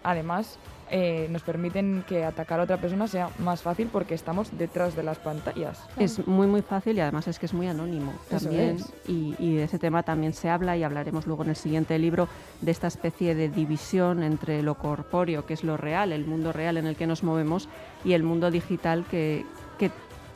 además 0.04 0.58
eh, 0.90 1.28
nos 1.30 1.42
permiten 1.42 2.04
que 2.06 2.24
atacar 2.24 2.60
a 2.60 2.64
otra 2.64 2.76
persona 2.76 3.08
sea 3.08 3.30
más 3.38 3.62
fácil 3.62 3.88
porque 3.90 4.14
estamos 4.14 4.56
detrás 4.56 4.94
de 4.94 5.02
las 5.02 5.18
pantallas. 5.18 5.82
Es 5.96 6.26
muy 6.26 6.46
muy 6.46 6.62
fácil 6.62 6.98
y 6.98 7.00
además 7.00 7.26
es 7.26 7.38
que 7.38 7.46
es 7.46 7.54
muy 7.54 7.66
anónimo 7.66 8.12
también 8.28 8.76
y, 9.08 9.34
y, 9.38 9.56
de 9.56 9.64
ese 9.64 9.78
tema 9.78 10.02
también 10.02 10.34
se 10.34 10.50
habla 10.50 10.76
y 10.76 10.82
hablaremos 10.82 11.26
luego 11.26 11.42
en 11.42 11.50
el 11.50 11.56
siguiente 11.56 11.98
libro 11.98 12.28
de 12.60 12.70
esta 12.70 12.86
especie 12.86 13.34
de 13.34 13.48
división 13.48 14.22
entre 14.22 14.62
lo 14.62 14.76
corpóreo, 14.76 15.46
que 15.46 15.54
es 15.54 15.64
lo 15.64 15.76
real, 15.78 16.12
el 16.12 16.26
mundo 16.26 16.52
real 16.52 16.76
en 16.76 16.86
el 16.86 16.96
que 16.96 17.06
nos 17.06 17.22
movemos, 17.22 17.68
y 18.04 18.12
el 18.12 18.22
mundo 18.22 18.50
digital 18.50 19.06
que, 19.10 19.46
que 19.78 19.90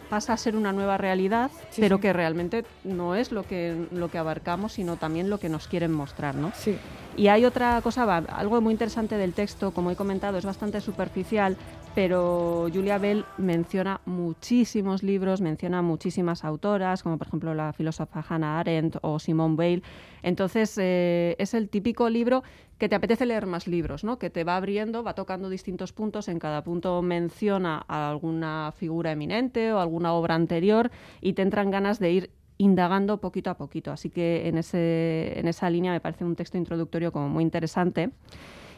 pasa 0.09 0.33
a 0.33 0.37
ser 0.37 0.57
una 0.57 0.73
nueva 0.73 0.97
realidad, 0.97 1.51
pero 1.77 2.01
que 2.01 2.13
realmente 2.13 2.65
no 2.85 3.15
es 3.15 3.33
lo 3.33 3.43
que, 3.43 3.87
lo 3.93 4.11
que 4.11 4.19
abarcamos, 4.19 4.73
sino 4.73 4.97
también 4.97 5.31
lo 5.31 5.39
que 5.39 5.49
nos 5.49 5.69
quieren 5.69 5.93
mostrar, 5.93 6.35
¿no? 6.35 6.53
Sí. 6.55 6.79
Y 7.19 7.27
hay 7.27 7.45
otra 7.45 7.83
cosa, 7.83 8.19
algo 8.19 8.61
muy 8.61 8.71
interesante 8.71 9.17
del 9.17 9.33
texto, 9.33 9.73
como 9.73 9.91
he 9.91 9.97
comentado, 9.97 10.39
es 10.39 10.45
bastante 10.45 10.81
superficial, 10.81 11.57
pero 11.93 12.69
Julia 12.73 12.99
Bell 12.99 13.25
menciona 13.39 14.01
muchísimos 14.05 15.03
libros, 15.03 15.41
menciona 15.41 15.83
muchísimas 15.83 16.45
autoras, 16.45 17.03
como 17.03 17.19
por 17.19 17.27
ejemplo 17.27 17.55
la 17.55 17.73
filósofa 17.73 18.25
Hannah 18.29 18.61
Arendt 18.61 18.99
o 19.03 19.19
Simone 19.19 19.57
Weil. 19.57 19.83
Entonces, 20.23 20.79
eh, 20.79 21.35
es 21.41 21.55
el 21.55 21.69
típico 21.69 22.09
libro 22.09 22.45
que 22.79 22.89
te 22.89 22.95
apetece 22.95 23.27
leer 23.27 23.47
más 23.47 23.67
libros, 23.67 24.05
¿no? 24.05 24.21
que 24.21 24.31
te 24.31 24.45
va 24.45 24.55
abriendo, 24.55 25.03
va 25.03 25.15
tocando 25.15 25.51
distintos 25.51 25.93
puntos, 25.93 26.29
en 26.29 26.39
cada 26.39 26.63
punto 26.63 27.03
menciona 27.03 27.85
a 27.89 28.11
alguna 28.11 28.73
figura 28.77 29.11
eminente 29.11 29.73
o 29.73 29.81
alguna 29.81 30.13
obra 30.13 30.37
anterior 30.37 30.93
y 31.21 31.33
te 31.33 31.43
entran 31.43 31.73
ganas 31.73 31.99
de 31.99 32.13
ir 32.13 32.31
indagando 32.59 33.19
poquito 33.19 33.51
a 33.51 33.57
poquito. 33.57 33.93
Así 33.93 34.11
que 34.11 34.49
en, 34.49 34.59
ese, 34.59 35.39
en 35.39 35.49
esa 35.49 35.71
línea 35.71 35.93
me 35.93 36.01
parece 36.01 36.25
un 36.25 36.37
texto 36.37 36.59
introductorio 36.59 37.13
como 37.13 37.29
muy 37.29 37.43
interesante. 37.43 38.11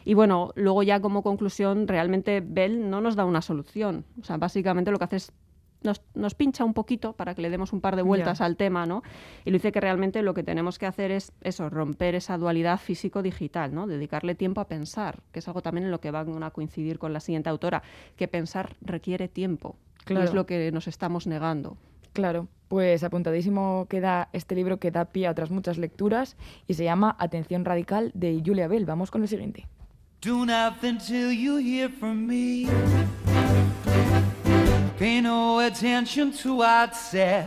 Y 0.05 0.13
bueno, 0.13 0.51
luego 0.55 0.83
ya 0.83 0.99
como 0.99 1.21
conclusión, 1.21 1.87
realmente 1.87 2.41
Bell 2.41 2.89
no 2.89 3.01
nos 3.01 3.15
da 3.15 3.25
una 3.25 3.41
solución. 3.41 4.05
O 4.21 4.23
sea, 4.23 4.37
básicamente 4.37 4.91
lo 4.91 4.97
que 4.97 5.03
hace 5.05 5.15
es 5.17 5.33
nos, 5.83 6.01
nos, 6.13 6.35
pincha 6.35 6.63
un 6.63 6.75
poquito 6.75 7.13
para 7.13 7.33
que 7.33 7.41
le 7.41 7.49
demos 7.49 7.73
un 7.73 7.81
par 7.81 7.95
de 7.95 8.03
vueltas 8.03 8.39
al 8.39 8.55
tema, 8.55 8.85
¿no? 8.85 9.01
Y 9.45 9.49
lo 9.49 9.55
dice 9.55 9.71
que 9.71 9.81
realmente 9.81 10.21
lo 10.21 10.35
que 10.35 10.43
tenemos 10.43 10.77
que 10.77 10.85
hacer 10.85 11.09
es 11.09 11.31
eso, 11.41 11.71
romper 11.71 12.13
esa 12.13 12.37
dualidad 12.37 12.79
físico-digital, 12.79 13.73
¿no? 13.73 13.87
Dedicarle 13.87 14.35
tiempo 14.35 14.61
a 14.61 14.67
pensar, 14.67 15.23
que 15.31 15.39
es 15.39 15.47
algo 15.47 15.63
también 15.63 15.85
en 15.85 15.91
lo 15.91 15.99
que 15.99 16.11
van 16.11 16.43
a 16.43 16.51
coincidir 16.51 16.99
con 16.99 17.13
la 17.13 17.19
siguiente 17.19 17.49
autora, 17.49 17.81
que 18.15 18.27
pensar 18.27 18.75
requiere 18.81 19.27
tiempo, 19.27 19.75
claro. 20.05 20.23
es 20.23 20.35
lo 20.35 20.45
que 20.45 20.71
nos 20.71 20.87
estamos 20.87 21.25
negando. 21.25 21.77
Claro. 22.13 22.47
Pues 22.67 23.03
apuntadísimo 23.03 23.85
queda 23.89 24.29
este 24.31 24.55
libro 24.55 24.79
que 24.79 24.91
da 24.91 25.03
pie 25.03 25.27
a 25.27 25.31
otras 25.31 25.51
muchas 25.51 25.77
lecturas 25.77 26.37
y 26.67 26.75
se 26.75 26.85
llama 26.85 27.17
Atención 27.19 27.65
Radical 27.65 28.11
de 28.13 28.41
Julia 28.45 28.69
Bell. 28.69 28.85
Vamos 28.85 29.11
con 29.11 29.21
el 29.23 29.27
siguiente. 29.27 29.67
Do 30.21 30.45
nothing 30.45 30.97
till 30.99 31.31
you 31.33 31.57
hear 31.57 31.89
from 31.89 32.27
me. 32.27 32.67
Pay 34.97 35.21
no 35.21 35.59
attention 35.59 36.31
to 36.43 36.57
what's 36.57 36.99
said. 37.09 37.45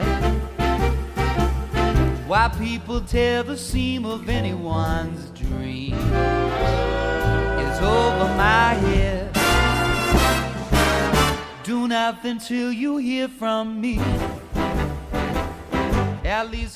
Why 2.27 2.51
people 2.59 3.01
tear 3.01 3.45
the 3.45 3.57
seam 3.57 4.05
of 4.05 4.29
anyone's 4.29 5.31
dream 5.31 5.95
is 5.95 7.81
over 7.81 8.29
my 8.37 8.75
head. 8.75 9.31
Do 11.63 11.87
nothing 11.87 12.39
till 12.41 12.73
you 12.73 12.97
hear 12.97 13.29
from 13.29 13.81
me. 13.81 14.01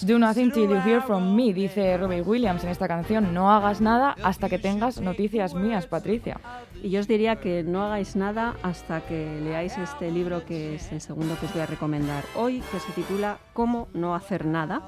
Do 0.03 0.21
nothing 0.21 0.53
till 0.53 0.69
you 0.69 0.81
hear 0.83 1.01
from 1.01 1.35
me, 1.35 1.53
dice 1.53 1.97
Robbie 1.97 2.21
Williams 2.21 2.63
en 2.63 2.71
esta 2.71 2.87
canción. 2.87 3.35
No 3.35 3.51
hagas 3.51 3.81
nada 3.81 4.15
hasta 4.23 4.49
que 4.49 4.61
tengas 4.61 5.01
noticias 5.01 5.55
mías, 5.55 5.89
Patricia. 5.89 6.41
Y 6.81 6.91
yo 6.91 7.01
os 7.01 7.09
diría 7.09 7.37
que 7.37 7.65
no 7.65 7.83
hagáis 7.83 8.15
nada 8.15 8.55
hasta 8.63 9.01
que 9.01 9.41
leáis 9.43 9.77
este 9.77 10.13
libro 10.13 10.45
que 10.47 10.77
es 10.77 10.93
el 10.93 11.01
segundo 11.01 11.37
que 11.41 11.47
os 11.47 11.53
voy 11.53 11.63
a 11.63 11.67
recomendar 11.67 12.23
hoy, 12.37 12.63
que 12.71 12.79
se 12.79 12.93
titula 12.93 13.39
Cómo 13.53 13.89
no 13.95 14.15
hacer 14.15 14.47
nada. 14.47 14.83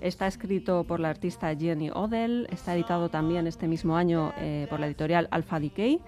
Está 0.00 0.26
escrito 0.26 0.82
por 0.82 0.98
la 0.98 1.10
artista 1.10 1.54
Jenny 1.54 1.90
Odell, 1.90 2.48
está 2.50 2.74
editado 2.74 3.08
también 3.08 3.46
este 3.46 3.68
mismo 3.68 3.96
año 3.96 4.32
eh, 4.38 4.66
por 4.68 4.80
la 4.80 4.86
editorial 4.86 5.28
Alpha 5.30 5.60
Decay 5.60 6.00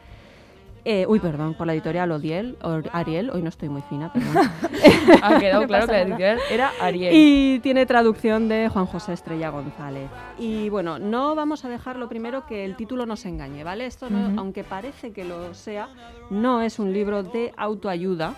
eh, 0.85 1.07
uy, 1.07 1.21
perdón, 1.21 1.55
por 1.55 1.67
la 1.67 1.75
editorial 1.75 2.11
Odiel, 2.13 2.57
Ariel, 2.93 3.31
hoy 3.31 3.43
no 3.43 3.49
estoy 3.49 3.69
muy 3.69 3.83
fina, 3.83 4.13
pero 4.13 4.27
ha 5.23 5.39
quedado 5.39 5.63
claro 5.67 5.87
que 5.87 5.93
la 5.93 6.03
editorial 6.03 6.39
era 6.51 6.73
Ariel. 6.81 7.13
Y 7.15 7.61
tiene 7.61 7.87
traducción 7.87 8.49
de 8.49 8.69
Juan 8.69 8.87
José 8.87 9.13
Estrella 9.13 9.51
González. 9.51 10.09
Y 10.39 10.69
bueno, 10.69 10.99
no 10.99 11.35
vamos 11.35 11.65
a 11.65 11.69
dejar 11.69 11.97
lo 11.97 12.09
primero 12.09 12.47
que 12.47 12.65
el 12.65 12.77
título 12.77 13.07
nos 13.07 13.25
engañe, 13.27 13.65
¿vale? 13.65 13.87
Esto, 13.87 14.09
no, 14.11 14.41
aunque 14.41 14.65
parece 14.65 15.13
que 15.13 15.25
lo 15.25 15.55
sea, 15.55 15.89
no 16.31 16.63
es 16.63 16.79
un 16.79 16.93
libro 16.93 17.23
de 17.23 17.53
autoayuda. 17.57 18.35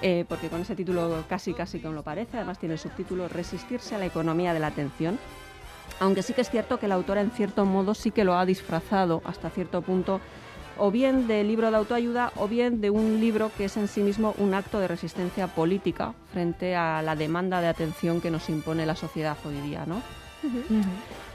Eh, 0.00 0.24
porque 0.28 0.48
con 0.48 0.60
ese 0.60 0.76
título 0.76 1.24
casi 1.28 1.54
casi 1.54 1.80
como 1.80 1.94
lo 1.94 2.04
parece, 2.04 2.36
además 2.36 2.60
tiene 2.60 2.74
el 2.74 2.78
subtítulo 2.78 3.26
Resistirse 3.26 3.96
a 3.96 3.98
la 3.98 4.06
economía 4.06 4.54
de 4.54 4.60
la 4.60 4.68
atención, 4.68 5.18
aunque 5.98 6.22
sí 6.22 6.34
que 6.34 6.42
es 6.42 6.50
cierto 6.50 6.78
que 6.78 6.86
la 6.86 6.94
autora 6.94 7.20
en 7.20 7.32
cierto 7.32 7.64
modo 7.64 7.94
sí 7.94 8.12
que 8.12 8.22
lo 8.22 8.36
ha 8.36 8.46
disfrazado 8.46 9.22
hasta 9.24 9.50
cierto 9.50 9.82
punto 9.82 10.20
o 10.78 10.90
bien 10.90 11.26
de 11.26 11.44
libro 11.44 11.70
de 11.70 11.76
autoayuda 11.76 12.32
o 12.36 12.48
bien 12.48 12.80
de 12.80 12.90
un 12.90 13.20
libro 13.20 13.50
que 13.56 13.66
es 13.66 13.76
en 13.76 13.88
sí 13.88 14.00
mismo 14.00 14.34
un 14.38 14.54
acto 14.54 14.80
de 14.80 14.88
resistencia 14.88 15.48
política 15.48 16.14
frente 16.32 16.76
a 16.76 17.02
la 17.02 17.16
demanda 17.16 17.60
de 17.60 17.68
atención 17.68 18.20
que 18.20 18.30
nos 18.30 18.48
impone 18.48 18.86
la 18.86 18.96
sociedad 18.96 19.36
hoy 19.44 19.60
día. 19.68 19.84
¿no? 19.86 20.00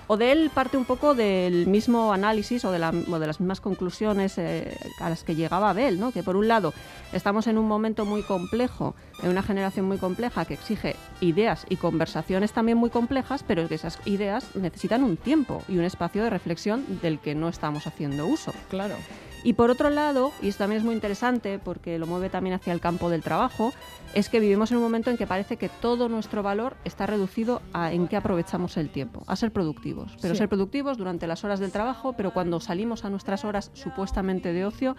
O 0.08 0.18
de 0.18 0.32
él 0.32 0.52
parte 0.54 0.78
un 0.78 0.86
poco 0.86 1.16
del 1.16 1.68
mismo 1.68 2.14
análisis 2.14 2.66
o 2.66 2.72
de, 2.72 2.80
las 2.80 3.40
mismas 3.40 3.62
conclusiones 3.62 4.38
eh, 4.38 4.78
a 5.00 5.10
las 5.10 5.24
que 5.24 5.36
llegaba 5.36 5.70
Abel, 5.70 6.00
¿no? 6.00 6.12
que 6.12 6.24
por 6.24 6.36
un 6.36 6.48
lado 6.48 6.74
estamos 7.14 7.48
en 7.48 7.58
un 7.58 7.68
momento 7.68 8.06
muy 8.06 8.22
complejo, 8.22 8.96
en 9.22 9.30
una 9.30 9.44
generación 9.44 9.86
muy 9.86 9.98
compleja 9.98 10.46
que 10.46 10.56
exige 10.56 10.96
ideas 11.22 11.66
y 11.70 11.78
conversaciones 11.78 12.52
también 12.52 12.78
muy 12.78 12.90
complejas, 12.90 13.44
pero 13.48 13.68
que 13.68 13.76
esas 13.76 14.00
ideas 14.06 14.56
necesitan 14.56 15.04
un 15.04 15.16
tiempo 15.16 15.62
y 15.70 15.78
un 15.78 15.86
espacio 15.86 16.24
de 16.24 16.30
reflexión 16.30 16.86
del 17.02 17.20
que 17.20 17.34
no 17.34 17.48
estamos 17.48 17.88
haciendo 17.88 18.26
uso. 18.26 18.54
Claro. 18.70 18.96
Y 19.44 19.54
por 19.54 19.70
otro 19.70 19.90
lado, 19.90 20.32
y 20.42 20.48
esto 20.48 20.60
también 20.60 20.80
es 20.80 20.86
muy 20.86 20.96
interesante 20.96 21.60
porque 21.60 22.00
lo 22.00 22.08
mueve 22.08 22.30
también 22.30 22.56
hacia 22.56 22.72
el 22.72 22.80
campo 22.80 23.10
del 23.10 23.22
trabajo, 23.22 23.74
es 24.14 24.30
que 24.30 24.40
vivimos 24.40 24.72
en 24.72 24.78
un 24.78 24.84
momento 24.84 25.10
en 25.10 25.18
que 25.18 25.28
parece 25.28 25.58
que 25.58 25.70
todo 25.70 26.08
nuestro 26.08 26.44
valor 26.44 26.78
está 26.86 27.06
reducido 27.06 27.62
a 27.74 27.92
en 27.92 28.08
qué 28.08 28.16
aprovechamos 28.16 28.78
el 28.78 28.90
tiempo, 28.90 29.24
a 29.28 29.36
ser 29.36 29.52
productivos. 29.52 30.16
Pero 30.22 30.36
ser 30.36 30.48
productivos 30.48 30.98
durante 30.98 31.28
las 31.28 31.44
horas 31.44 31.60
del 31.60 31.72
trabajo, 31.72 32.14
pero 32.14 32.32
cuando 32.32 32.60
salimos 32.60 33.04
a 33.04 33.10
nuestras 33.10 33.44
horas 33.44 33.72
supuestamente 33.74 34.54
de 34.54 34.66
ocio, 34.66 34.96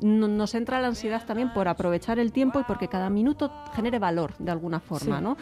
nos 0.00 0.54
entra 0.54 0.80
la 0.80 0.88
ansiedad 0.88 1.24
también 1.26 1.52
por 1.52 1.68
aprovechar 1.68 2.18
el 2.18 2.32
tiempo 2.32 2.60
y 2.60 2.64
porque 2.64 2.88
cada 2.88 3.10
minuto 3.10 3.50
genere 3.74 3.98
valor 3.98 4.34
de 4.38 4.50
alguna 4.50 4.80
forma, 4.80 5.20
¿no? 5.20 5.36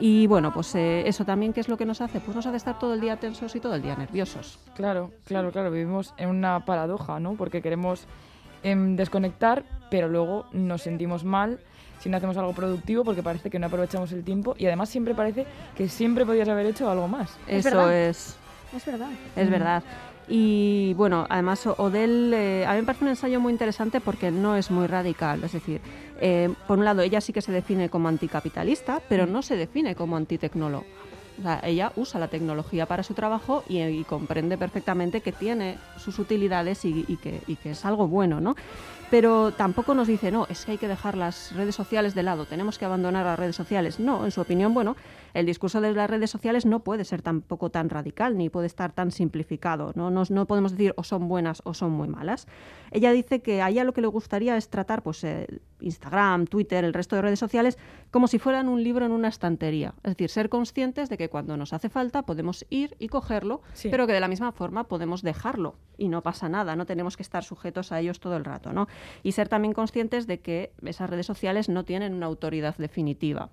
Y 0.00 0.26
bueno, 0.26 0.52
pues 0.52 0.74
eh, 0.74 1.06
eso 1.06 1.24
también, 1.24 1.52
¿qué 1.52 1.60
es 1.60 1.68
lo 1.68 1.76
que 1.76 1.86
nos 1.86 2.00
hace? 2.00 2.20
Pues 2.20 2.34
nos 2.34 2.46
hace 2.46 2.56
estar 2.56 2.78
todo 2.78 2.94
el 2.94 3.00
día 3.00 3.16
tensos 3.18 3.54
y 3.54 3.60
todo 3.60 3.74
el 3.74 3.82
día 3.82 3.96
nerviosos. 3.96 4.58
Claro, 4.74 5.12
claro, 5.24 5.52
claro, 5.52 5.70
vivimos 5.70 6.14
en 6.16 6.28
una 6.28 6.64
paradoja, 6.64 7.20
¿no? 7.20 7.34
Porque 7.34 7.62
queremos 7.62 8.06
em, 8.62 8.96
desconectar, 8.96 9.64
pero 9.90 10.08
luego 10.08 10.46
nos 10.52 10.82
sentimos 10.82 11.24
mal 11.24 11.60
si 12.00 12.08
no 12.08 12.16
hacemos 12.16 12.36
algo 12.38 12.52
productivo 12.52 13.04
porque 13.04 13.22
parece 13.22 13.50
que 13.50 13.58
no 13.58 13.66
aprovechamos 13.66 14.10
el 14.12 14.24
tiempo 14.24 14.54
y 14.58 14.66
además 14.66 14.88
siempre 14.88 15.14
parece 15.14 15.46
que 15.76 15.88
siempre 15.88 16.24
podías 16.24 16.48
haber 16.48 16.66
hecho 16.66 16.90
algo 16.90 17.06
más. 17.08 17.36
Eso 17.46 17.90
es. 17.90 18.36
Es 18.74 18.86
verdad. 18.86 19.10
Es 19.36 19.50
verdad. 19.50 19.82
Y 20.32 20.94
bueno, 20.94 21.26
además 21.28 21.66
Odell, 21.66 22.32
eh, 22.32 22.64
a 22.64 22.74
mí 22.74 22.78
me 22.78 22.86
parece 22.86 23.04
un 23.04 23.10
ensayo 23.10 23.40
muy 23.40 23.52
interesante 23.52 24.00
porque 24.00 24.30
no 24.30 24.54
es 24.54 24.70
muy 24.70 24.86
radical. 24.86 25.42
Es 25.42 25.52
decir, 25.52 25.80
eh, 26.20 26.54
por 26.68 26.78
un 26.78 26.84
lado, 26.84 27.02
ella 27.02 27.20
sí 27.20 27.32
que 27.32 27.42
se 27.42 27.50
define 27.50 27.88
como 27.88 28.06
anticapitalista, 28.06 29.02
pero 29.08 29.26
no 29.26 29.42
se 29.42 29.56
define 29.56 29.96
como 29.96 30.16
antitecnólogo. 30.16 30.84
O 31.40 31.42
sea, 31.42 31.60
ella 31.64 31.90
usa 31.96 32.20
la 32.20 32.28
tecnología 32.28 32.86
para 32.86 33.02
su 33.02 33.14
trabajo 33.14 33.64
y, 33.68 34.04
comprende 34.04 34.56
perfectamente 34.56 35.20
que 35.20 35.32
tiene 35.32 35.78
sus 35.96 36.18
utilidades 36.20 36.84
y, 36.84 37.02
que, 37.16 37.40
y, 37.48 37.56
que, 37.56 37.72
es 37.72 37.84
algo 37.84 38.06
bueno, 38.06 38.40
¿no? 38.40 38.54
pero 39.10 39.52
tampoco 39.52 39.94
nos 39.94 40.06
dice, 40.06 40.30
no, 40.30 40.46
es 40.48 40.64
que 40.64 40.72
hay 40.72 40.78
que 40.78 40.86
dejar 40.86 41.16
las 41.16 41.52
redes 41.54 41.74
sociales 41.74 42.14
de 42.14 42.22
lado, 42.22 42.46
tenemos 42.46 42.78
que 42.78 42.84
abandonar 42.84 43.26
las 43.26 43.38
redes 43.38 43.56
sociales. 43.56 43.98
No, 43.98 44.24
en 44.24 44.30
su 44.30 44.40
opinión, 44.40 44.72
bueno, 44.72 44.96
el 45.34 45.46
discurso 45.46 45.80
de 45.80 45.92
las 45.92 46.10
redes 46.10 46.30
sociales 46.30 46.66
no 46.66 46.80
puede 46.80 47.04
ser 47.04 47.22
tampoco 47.22 47.70
tan 47.70 47.88
radical 47.88 48.36
ni 48.36 48.48
puede 48.48 48.66
estar 48.66 48.92
tan 48.92 49.10
simplificado. 49.10 49.92
No, 49.94 50.10
no, 50.10 50.46
podemos 50.46 50.72
decir 50.72 50.94
o 50.96 51.04
son 51.04 51.28
buenas 51.28 51.62
o 51.64 51.74
son 51.74 51.92
muy 51.92 52.08
malas. 52.08 52.46
Ella 52.90 53.12
dice 53.12 53.40
que 53.40 53.62
a 53.62 53.68
ella 53.68 53.84
lo 53.84 53.92
que 53.92 54.00
le 54.00 54.06
gustaría 54.06 54.56
es 54.56 54.68
tratar 54.68 55.02
pues, 55.02 55.22
eh, 55.24 55.46
Instagram, 55.80 56.46
Twitter, 56.46 56.84
el 56.84 56.94
resto 56.94 57.16
de 57.16 57.22
redes 57.22 57.38
sociales 57.38 57.78
como 58.10 58.26
si 58.26 58.38
fueran 58.38 58.68
un 58.68 58.82
libro 58.82 59.06
en 59.06 59.12
una 59.12 59.28
estantería. 59.28 59.94
Es 60.02 60.12
decir, 60.12 60.30
ser 60.30 60.48
conscientes 60.48 61.08
de 61.08 61.16
que 61.16 61.28
cuando 61.28 61.56
nos 61.56 61.72
hace 61.72 61.88
falta 61.88 62.22
podemos 62.22 62.66
ir 62.70 62.96
y 62.98 63.08
cogerlo, 63.08 63.62
pero 63.90 64.06
que 64.06 64.12
de 64.12 64.20
la 64.20 64.28
misma 64.28 64.52
forma 64.52 64.84
podemos 64.84 65.22
dejarlo 65.22 65.76
y 65.96 66.08
no 66.08 66.22
pasa 66.22 66.48
nada, 66.48 66.76
no 66.76 66.86
tenemos 66.86 67.16
que 67.16 67.22
estar 67.22 67.44
sujetos 67.44 67.92
a 67.92 68.00
ellos 68.00 68.20
todo 68.20 68.36
el 68.36 68.44
rato. 68.44 68.72
¿no? 68.72 68.88
Y 69.22 69.32
ser 69.32 69.48
también 69.48 69.74
conscientes 69.74 70.26
de 70.26 70.40
que 70.40 70.72
esas 70.84 71.08
redes 71.08 71.26
sociales 71.26 71.68
no 71.68 71.84
tienen 71.84 72.14
una 72.14 72.26
autoridad 72.26 72.76
definitiva. 72.76 73.50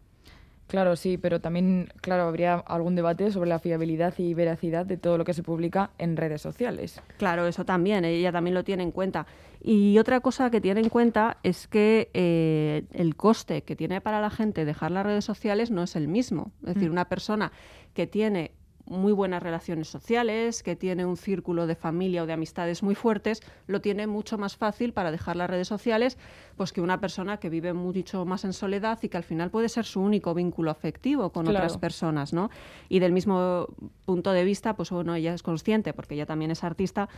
Claro, 0.68 0.96
sí, 0.98 1.18
pero 1.18 1.40
también, 1.40 1.90
claro, 2.02 2.24
habría 2.24 2.56
algún 2.56 2.96
debate 2.96 3.32
sobre 3.32 3.50
la 3.50 3.60
fiabilidad 3.60 4.14
y 4.18 4.34
veracidad 4.34 4.86
de 4.86 4.98
todo 4.98 5.18
lo 5.18 5.24
que 5.24 5.34
se 5.34 5.42
publica 5.42 5.92
en 5.98 6.18
redes 6.18 6.42
sociales. 6.42 7.02
Claro, 7.18 7.48
eso 7.48 7.64
también, 7.64 8.04
ella 8.04 8.32
también 8.34 8.54
lo 8.54 8.64
tiene 8.66 8.84
en 8.84 8.92
cuenta. 8.92 9.26
Y 9.62 9.98
otra 9.98 10.20
cosa 10.20 10.52
que 10.52 10.62
tiene 10.62 10.82
en 10.82 10.90
cuenta 10.90 11.38
es 11.44 11.68
que 11.68 12.10
eh, 12.14 12.84
el 12.94 13.16
coste 13.16 13.64
que 13.64 13.76
tiene 13.76 14.02
para 14.02 14.22
la 14.22 14.30
gente 14.30 14.66
dejar 14.66 14.92
las 14.92 15.06
redes 15.06 15.26
sociales 15.26 15.72
no 15.72 15.84
es 15.84 15.96
el 15.96 16.08
mismo. 16.08 16.52
Es 16.62 16.76
decir, 16.76 16.90
mm. 16.90 16.94
una 16.94 17.06
persona 17.06 17.52
que 17.94 18.06
tiene 18.06 18.52
muy 18.88 19.12
buenas 19.12 19.44
relaciones 19.44 19.88
sociales, 19.88 20.64
que 20.64 20.76
tiene 20.76 21.06
un 21.06 21.18
círculo 21.18 21.68
de 21.68 21.76
familia 21.76 22.24
o 22.24 22.26
de 22.26 22.34
amistades 22.34 22.84
muy 22.84 22.96
fuertes, 22.96 23.42
lo 23.68 23.82
tiene 23.82 24.08
mucho 24.08 24.38
más 24.38 24.56
fácil 24.56 24.94
para 24.94 25.12
dejar 25.12 25.36
las 25.36 25.50
redes 25.50 25.68
sociales 25.68 26.18
pues 26.56 26.74
que 26.74 26.82
una 26.82 27.00
persona 27.00 27.38
que 27.38 27.50
vive 27.50 27.74
mucho 27.74 28.26
más 28.26 28.46
en 28.46 28.54
soledad 28.54 29.00
y 29.02 29.10
que 29.10 29.18
al 29.18 29.24
final 29.24 29.52
puede 29.52 29.70
ser 29.70 29.86
su 29.86 30.02
único 30.02 30.34
vínculo 30.34 30.72
afectivo 30.72 31.32
con 31.32 31.48
otras 31.48 31.78
personas, 31.78 32.34
¿no? 32.34 32.50
Y 32.90 33.00
del 33.00 33.12
mismo 33.12 33.68
punto 34.06 34.32
de 34.32 34.44
vista, 34.44 34.76
pues 34.76 34.90
bueno, 34.90 35.14
ella 35.16 35.34
es 35.34 35.44
consciente, 35.44 35.94
porque 35.94 36.16
ella 36.16 36.26
también 36.26 36.52
es 36.52 36.64
artista, 36.64 37.10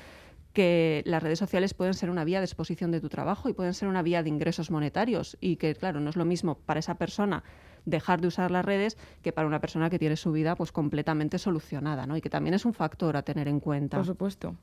que 0.54 1.04
las 1.06 1.22
redes 1.22 1.40
sociales 1.40 1.74
pueden 1.74 1.94
ser 1.94 2.10
una 2.10 2.24
vía 2.24 2.40
de 2.40 2.46
exposición 2.46 2.92
de 2.92 3.00
tu 3.00 3.10
trabajo 3.10 3.50
y 3.50 3.54
pueden 3.54 3.74
ser 3.74 3.88
una 3.88 4.02
vía 4.02 4.24
de 4.24 4.30
ingresos 4.30 4.72
monetarios 4.72 5.38
y 5.40 5.58
que, 5.58 5.76
claro, 5.76 6.00
no 6.00 6.10
es 6.10 6.16
lo 6.16 6.26
mismo 6.26 6.56
para 6.66 6.80
esa 6.80 6.96
persona 6.96 7.44
dejar 7.90 8.22
de 8.22 8.28
usar 8.28 8.52
las 8.52 8.66
redes 8.66 8.98
que 9.22 9.32
para 9.32 9.48
una 9.48 9.60
persona 9.60 9.90
que 9.90 10.00
tiene 10.00 10.16
su 10.16 10.32
vida 10.32 10.56
pues 10.56 10.72
completamente 10.72 11.38
solucionada, 11.38 12.06
¿no? 12.06 12.18
Y 12.18 12.22
que 12.22 12.30
también 12.30 12.54
es 12.54 12.66
un 12.66 12.74
factor 12.74 13.18
a 13.18 13.24
tener 13.24 13.48
en 13.48 13.60
cuenta. 13.60 13.98
Por 13.98 14.06
supuesto. 14.06 14.56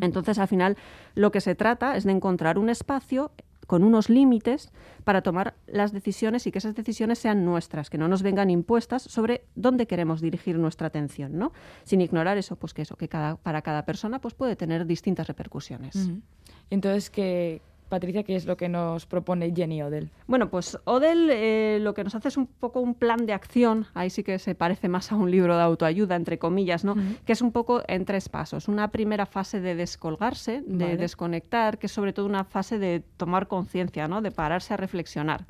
Entonces, 0.00 0.38
al 0.38 0.48
final, 0.48 0.76
lo 1.14 1.30
que 1.30 1.40
se 1.40 1.54
trata 1.54 1.96
es 1.96 2.04
de 2.04 2.12
encontrar 2.12 2.58
un 2.58 2.68
espacio 2.68 3.32
con 3.66 3.84
unos 3.84 4.10
límites 4.10 4.70
para 5.04 5.22
tomar 5.22 5.54
las 5.66 5.92
decisiones 5.92 6.46
y 6.46 6.52
que 6.52 6.58
esas 6.58 6.74
decisiones 6.74 7.18
sean 7.18 7.44
nuestras, 7.44 7.88
que 7.88 7.96
no 7.96 8.08
nos 8.08 8.22
vengan 8.22 8.50
impuestas 8.50 9.02
sobre 9.02 9.44
dónde 9.54 9.86
queremos 9.86 10.20
dirigir 10.20 10.58
nuestra 10.58 10.88
atención, 10.88 11.38
¿no? 11.38 11.52
Sin 11.84 12.00
ignorar 12.00 12.36
eso, 12.36 12.56
pues 12.56 12.74
que 12.74 12.82
eso, 12.82 12.96
que 12.96 13.08
cada, 13.08 13.36
para 13.36 13.62
cada 13.62 13.84
persona 13.84 14.20
pues 14.20 14.34
puede 14.34 14.56
tener 14.56 14.84
distintas 14.84 15.26
repercusiones. 15.26 16.10
Entonces, 16.70 17.08
que 17.08 17.62
Patricia, 17.92 18.22
¿qué 18.22 18.36
es 18.36 18.46
lo 18.46 18.56
que 18.56 18.70
nos 18.70 19.04
propone 19.04 19.52
Jenny 19.54 19.82
Odell? 19.82 20.08
Bueno, 20.26 20.48
pues 20.48 20.78
Odell 20.84 21.28
eh, 21.30 21.76
lo 21.78 21.92
que 21.92 22.02
nos 22.02 22.14
hace 22.14 22.28
es 22.28 22.38
un 22.38 22.46
poco 22.46 22.80
un 22.80 22.94
plan 22.94 23.26
de 23.26 23.34
acción, 23.34 23.84
ahí 23.92 24.08
sí 24.08 24.22
que 24.22 24.38
se 24.38 24.54
parece 24.54 24.88
más 24.88 25.12
a 25.12 25.16
un 25.16 25.30
libro 25.30 25.54
de 25.56 25.62
autoayuda, 25.62 26.16
entre 26.16 26.38
comillas, 26.38 26.86
¿no? 26.86 26.94
Que 27.26 27.34
es 27.34 27.42
un 27.42 27.52
poco 27.52 27.82
en 27.88 28.06
tres 28.06 28.30
pasos. 28.30 28.66
Una 28.66 28.88
primera 28.88 29.26
fase 29.26 29.60
de 29.60 29.74
descolgarse, 29.74 30.62
de 30.66 30.96
desconectar, 30.96 31.76
que 31.76 31.84
es 31.84 31.92
sobre 31.92 32.14
todo 32.14 32.24
una 32.24 32.44
fase 32.44 32.78
de 32.78 33.02
tomar 33.18 33.46
conciencia, 33.46 34.08
¿no? 34.08 34.22
De 34.22 34.30
pararse 34.30 34.72
a 34.72 34.78
reflexionar. 34.78 35.44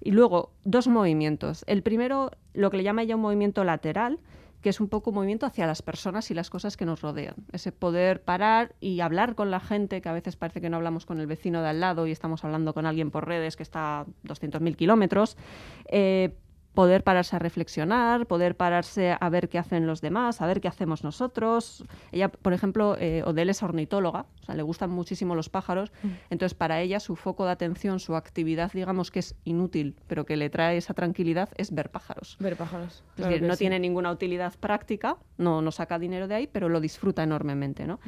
Y 0.00 0.12
luego, 0.12 0.52
dos 0.62 0.86
movimientos. 0.86 1.64
El 1.66 1.82
primero, 1.82 2.30
lo 2.52 2.70
que 2.70 2.76
le 2.76 2.84
llama 2.84 3.02
ella 3.02 3.16
un 3.16 3.22
movimiento 3.22 3.64
lateral, 3.64 4.20
que 4.64 4.70
es 4.70 4.80
un 4.80 4.88
poco 4.88 5.10
un 5.10 5.16
movimiento 5.16 5.44
hacia 5.44 5.66
las 5.66 5.82
personas 5.82 6.30
y 6.30 6.34
las 6.34 6.48
cosas 6.48 6.78
que 6.78 6.86
nos 6.86 7.02
rodean. 7.02 7.34
Ese 7.52 7.70
poder 7.70 8.22
parar 8.22 8.74
y 8.80 9.00
hablar 9.00 9.34
con 9.34 9.50
la 9.50 9.60
gente, 9.60 10.00
que 10.00 10.08
a 10.08 10.14
veces 10.14 10.36
parece 10.36 10.62
que 10.62 10.70
no 10.70 10.78
hablamos 10.78 11.04
con 11.04 11.20
el 11.20 11.26
vecino 11.26 11.60
de 11.60 11.68
al 11.68 11.80
lado 11.80 12.06
y 12.06 12.12
estamos 12.12 12.44
hablando 12.44 12.72
con 12.72 12.86
alguien 12.86 13.10
por 13.10 13.28
redes 13.28 13.56
que 13.56 13.62
está 13.62 14.00
a 14.00 14.06
200.000 14.24 14.74
kilómetros. 14.74 15.36
Eh, 15.84 16.34
poder 16.74 17.04
pararse 17.04 17.36
a 17.36 17.38
reflexionar, 17.38 18.26
poder 18.26 18.56
pararse 18.56 19.16
a 19.18 19.28
ver 19.28 19.48
qué 19.48 19.58
hacen 19.58 19.86
los 19.86 20.00
demás, 20.00 20.40
a 20.40 20.46
ver 20.46 20.60
qué 20.60 20.68
hacemos 20.68 21.04
nosotros. 21.04 21.84
Ella, 22.12 22.28
por 22.28 22.52
ejemplo, 22.52 22.96
eh, 22.98 23.22
Odell 23.24 23.48
es 23.48 23.62
ornitóloga, 23.62 24.26
o 24.42 24.44
sea, 24.44 24.54
le 24.56 24.62
gustan 24.62 24.90
muchísimo 24.90 25.34
los 25.34 25.48
pájaros, 25.48 25.92
mm. 26.02 26.08
entonces 26.30 26.54
para 26.54 26.80
ella 26.80 26.98
su 27.00 27.16
foco 27.16 27.46
de 27.46 27.52
atención, 27.52 28.00
su 28.00 28.16
actividad, 28.16 28.72
digamos 28.72 29.10
que 29.10 29.20
es 29.20 29.36
inútil, 29.44 29.96
pero 30.08 30.26
que 30.26 30.36
le 30.36 30.50
trae 30.50 30.76
esa 30.76 30.94
tranquilidad, 30.94 31.48
es 31.56 31.72
ver 31.72 31.90
pájaros. 31.90 32.36
Ver 32.40 32.56
pájaros. 32.56 33.04
Es 33.16 33.24
decir, 33.24 33.42
no 33.42 33.56
tiene 33.56 33.78
ninguna 33.78 34.10
utilidad 34.10 34.52
práctica, 34.58 35.16
no, 35.38 35.62
no 35.62 35.70
saca 35.70 35.98
dinero 35.98 36.26
de 36.26 36.34
ahí, 36.34 36.48
pero 36.50 36.68
lo 36.68 36.80
disfruta 36.80 37.22
enormemente. 37.22 37.86
¿no? 37.86 38.00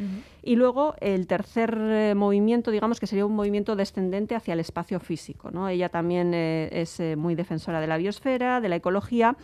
Y 0.42 0.56
luego 0.56 0.94
el 1.00 1.26
tercer 1.28 1.76
eh, 1.78 2.14
movimiento, 2.16 2.70
digamos 2.70 2.98
que 2.98 3.06
sería 3.06 3.26
un 3.26 3.34
movimiento 3.34 3.76
descendente 3.76 4.34
hacia 4.34 4.54
el 4.54 4.60
espacio 4.60 4.98
físico. 4.98 5.50
¿no? 5.50 5.68
Ella 5.68 5.88
también 5.88 6.34
eh, 6.34 6.68
es 6.72 7.00
muy 7.16 7.34
defensora 7.34 7.80
de 7.80 7.86
la 7.86 7.96
biosfera, 7.96 8.55
de 8.60 8.68
la 8.68 8.76
ecología, 8.76 9.36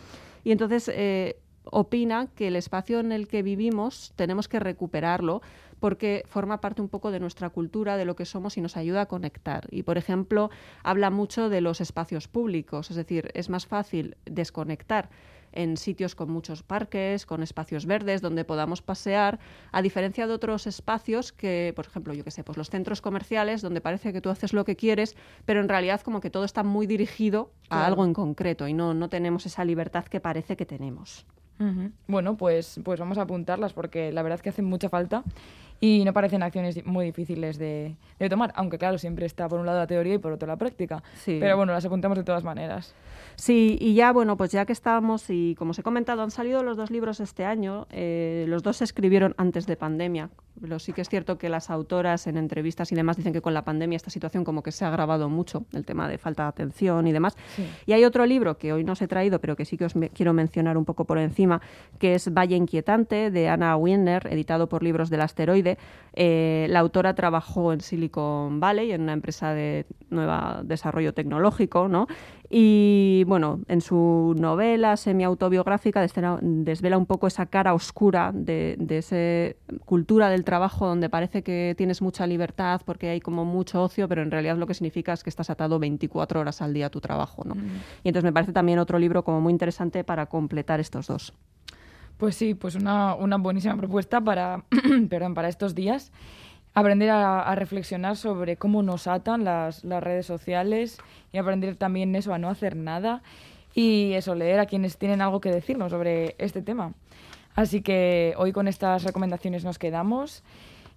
y 0.43 0.51
entonces 0.51 0.89
eh, 0.93 1.37
opina 1.65 2.27
que 2.35 2.47
el 2.47 2.55
espacio 2.55 2.99
en 2.99 3.11
el 3.11 3.27
que 3.27 3.43
vivimos 3.43 4.13
tenemos 4.15 4.47
que 4.47 4.59
recuperarlo 4.59 5.41
porque 5.79 6.23
forma 6.27 6.61
parte 6.61 6.81
un 6.81 6.87
poco 6.87 7.11
de 7.11 7.19
nuestra 7.19 7.49
cultura, 7.49 7.97
de 7.97 8.05
lo 8.05 8.15
que 8.15 8.23
somos 8.23 8.57
y 8.57 8.61
nos 8.61 8.77
ayuda 8.77 9.01
a 9.01 9.05
conectar. 9.07 9.67
Y, 9.69 9.83
por 9.83 9.97
ejemplo, 9.97 10.49
habla 10.81 11.09
mucho 11.09 11.49
de 11.49 11.59
los 11.59 11.81
espacios 11.81 12.29
públicos, 12.29 12.89
es 12.89 12.95
decir, 12.95 13.31
es 13.33 13.49
más 13.49 13.65
fácil 13.65 14.15
desconectar 14.25 15.09
en 15.53 15.77
sitios 15.77 16.15
con 16.15 16.31
muchos 16.31 16.63
parques, 16.63 17.25
con 17.25 17.43
espacios 17.43 17.85
verdes, 17.85 18.21
donde 18.21 18.45
podamos 18.45 18.81
pasear, 18.81 19.39
a 19.71 19.81
diferencia 19.81 20.27
de 20.27 20.33
otros 20.33 20.67
espacios 20.67 21.31
que, 21.31 21.73
por 21.75 21.85
ejemplo, 21.85 22.13
yo 22.13 22.23
que 22.23 22.31
sé, 22.31 22.43
pues 22.43 22.57
los 22.57 22.69
centros 22.69 23.01
comerciales, 23.01 23.61
donde 23.61 23.81
parece 23.81 24.13
que 24.13 24.21
tú 24.21 24.29
haces 24.29 24.53
lo 24.53 24.65
que 24.65 24.75
quieres, 24.75 25.15
pero 25.45 25.61
en 25.61 25.69
realidad 25.69 26.01
como 26.01 26.21
que 26.21 26.29
todo 26.29 26.43
está 26.43 26.63
muy 26.63 26.87
dirigido 26.87 27.51
a 27.69 27.85
algo 27.85 28.05
en 28.05 28.13
concreto 28.13 28.67
y 28.67 28.73
no, 28.73 28.93
no 28.93 29.09
tenemos 29.09 29.45
esa 29.45 29.63
libertad 29.65 30.05
que 30.05 30.19
parece 30.19 30.55
que 30.55 30.65
tenemos. 30.65 31.25
Bueno, 32.07 32.35
pues, 32.35 32.81
pues 32.83 32.99
vamos 32.99 33.17
a 33.17 33.21
apuntarlas 33.21 33.71
porque 33.71 34.11
la 34.11 34.21
verdad 34.21 34.35
es 34.37 34.41
que 34.41 34.49
hacen 34.49 34.65
mucha 34.65 34.89
falta 34.89 35.23
y 35.79 36.03
no 36.05 36.13
parecen 36.13 36.43
acciones 36.43 36.85
muy 36.85 37.05
difíciles 37.05 37.57
de, 37.57 37.95
tomar, 38.29 38.53
aunque 38.55 38.77
claro, 38.77 38.97
siempre 38.97 39.25
está 39.25 39.47
por 39.49 39.59
un 39.59 39.65
lado 39.65 39.79
la 39.79 39.87
teoría 39.87 40.15
y 40.15 40.17
por 40.17 40.31
otro 40.31 40.47
la 40.47 40.57
práctica. 40.57 41.03
Pero 41.25 41.57
bueno, 41.57 41.73
las 41.73 41.85
apuntamos 41.85 42.17
de 42.17 42.23
todas 42.23 42.43
maneras. 42.43 42.93
Sí, 43.35 43.77
y 43.79 43.93
ya, 43.93 44.11
bueno, 44.11 44.37
pues 44.37 44.51
ya 44.51 44.65
que 44.65 44.73
estábamos, 44.73 45.29
y 45.29 45.55
como 45.55 45.71
os 45.71 45.79
he 45.79 45.83
comentado, 45.83 46.21
han 46.21 46.31
salido 46.31 46.63
los 46.63 46.77
dos 46.77 46.91
libros 46.91 47.19
este 47.19 47.45
año, 47.45 47.87
eh, 47.89 48.45
los 48.47 48.63
dos 48.63 48.77
se 48.77 48.83
escribieron 48.83 49.33
antes 49.37 49.65
de 49.65 49.75
pandemia, 49.75 50.29
pero 50.61 50.79
sí 50.79 50.93
que 50.93 51.01
es 51.01 51.09
cierto 51.09 51.37
que 51.37 51.49
las 51.49 51.69
autoras 51.69 52.27
en 52.27 52.37
entrevistas 52.37 52.91
y 52.91 52.95
demás 52.95 53.17
dicen 53.17 53.33
que 53.33 53.41
con 53.41 53.53
la 53.53 53.63
pandemia 53.63 53.95
esta 53.95 54.11
situación 54.11 54.43
como 54.43 54.61
que 54.61 54.71
se 54.71 54.85
ha 54.85 54.89
agravado 54.89 55.29
mucho, 55.29 55.65
el 55.73 55.85
tema 55.85 56.07
de 56.07 56.17
falta 56.17 56.43
de 56.43 56.49
atención 56.49 57.07
y 57.07 57.11
demás. 57.11 57.35
Y 57.85 57.93
hay 57.93 58.05
otro 58.05 58.25
libro 58.25 58.57
que 58.57 58.71
hoy 58.71 58.83
no 58.83 58.93
os 58.93 59.01
he 59.01 59.07
traído, 59.07 59.39
pero 59.39 59.55
que 59.55 59.65
sí 59.65 59.77
que 59.77 59.85
os 59.85 59.93
quiero 60.13 60.33
mencionar 60.33 60.77
un 60.77 60.85
poco 60.85 61.05
por 61.05 61.17
encima, 61.17 61.61
que 61.99 62.13
es 62.13 62.31
Valle 62.31 62.55
Inquietante, 62.55 63.31
de 63.31 63.49
Anna 63.49 63.75
Wiener, 63.75 64.27
editado 64.31 64.69
por 64.69 64.83
Libros 64.83 65.09
del 65.09 65.21
Asteroide. 65.21 65.62
Eh, 66.15 66.67
la 66.69 66.79
autora 66.79 67.15
trabajó 67.15 67.73
en 67.73 67.81
Silicon 67.81 68.59
Valley, 68.59 68.91
en 68.91 69.01
una 69.01 69.13
empresa 69.13 69.53
de 69.53 69.87
nueva 70.11 70.61
desarrollo 70.63 71.13
tecnológico, 71.13 71.87
¿no? 71.87 72.07
Y 72.49 73.23
bueno, 73.25 73.61
en 73.67 73.81
su 73.81 74.35
novela 74.37 74.95
semi-autobiográfica 74.95 76.05
desvela 76.41 76.97
un 76.99 77.07
poco 77.07 77.25
esa 77.25 77.47
cara 77.47 77.73
oscura 77.73 78.31
de, 78.31 78.75
de 78.77 78.97
esa 78.99 79.57
cultura 79.85 80.29
del 80.29 80.43
trabajo 80.43 80.85
donde 80.85 81.09
parece 81.09 81.41
que 81.41 81.73
tienes 81.75 82.03
mucha 82.03 82.27
libertad 82.27 82.81
porque 82.85 83.09
hay 83.09 83.19
como 83.19 83.43
mucho 83.43 83.81
ocio, 83.81 84.07
pero 84.07 84.21
en 84.21 84.29
realidad 84.29 84.55
lo 84.55 84.67
que 84.67 84.75
significa 84.75 85.13
es 85.13 85.23
que 85.23 85.31
estás 85.31 85.49
atado 85.49 85.79
24 85.79 86.39
horas 86.39 86.61
al 86.61 86.75
día 86.75 86.87
a 86.87 86.89
tu 86.91 87.01
trabajo. 87.01 87.43
¿no? 87.43 87.55
Mm. 87.55 87.81
Y 88.03 88.09
entonces 88.09 88.25
me 88.25 88.33
parece 88.33 88.53
también 88.53 88.77
otro 88.77 88.99
libro 88.99 89.23
como 89.23 89.41
muy 89.41 89.51
interesante 89.51 90.03
para 90.03 90.27
completar 90.27 90.79
estos 90.79 91.07
dos. 91.07 91.33
Pues 92.23 92.37
sí, 92.37 92.53
pues 92.53 92.75
una, 92.75 93.15
una 93.15 93.35
buenísima 93.35 93.75
propuesta 93.75 94.21
para, 94.21 94.63
perdón, 95.09 95.33
para 95.33 95.49
estos 95.49 95.75
días 95.75 96.13
aprender 96.73 97.09
a, 97.09 97.53
reflexionar 97.53 98.15
sobre 98.15 98.55
cómo 98.55 98.81
nos 98.81 99.07
atan 99.07 99.43
las, 99.43 99.83
las, 99.83 100.01
redes 100.01 100.25
sociales 100.25 100.99
y 101.33 101.37
aprender 101.37 101.75
también 101.75 102.15
eso, 102.15 102.33
a 102.33 102.37
no 102.37 102.47
hacer 102.47 102.77
nada 102.77 103.23
y 103.75 104.13
eso, 104.13 104.35
leer 104.35 104.61
a 104.61 104.67
quienes 104.67 104.97
tienen 104.97 105.21
algo 105.21 105.41
que 105.41 105.51
decirnos 105.51 105.91
sobre 105.91 106.35
este 106.37 106.61
tema. 106.61 106.93
Así 107.55 107.81
que 107.81 108.35
hoy 108.37 108.53
con 108.53 108.69
estas 108.69 109.03
recomendaciones 109.03 109.65
nos 109.65 109.77
quedamos. 109.77 110.43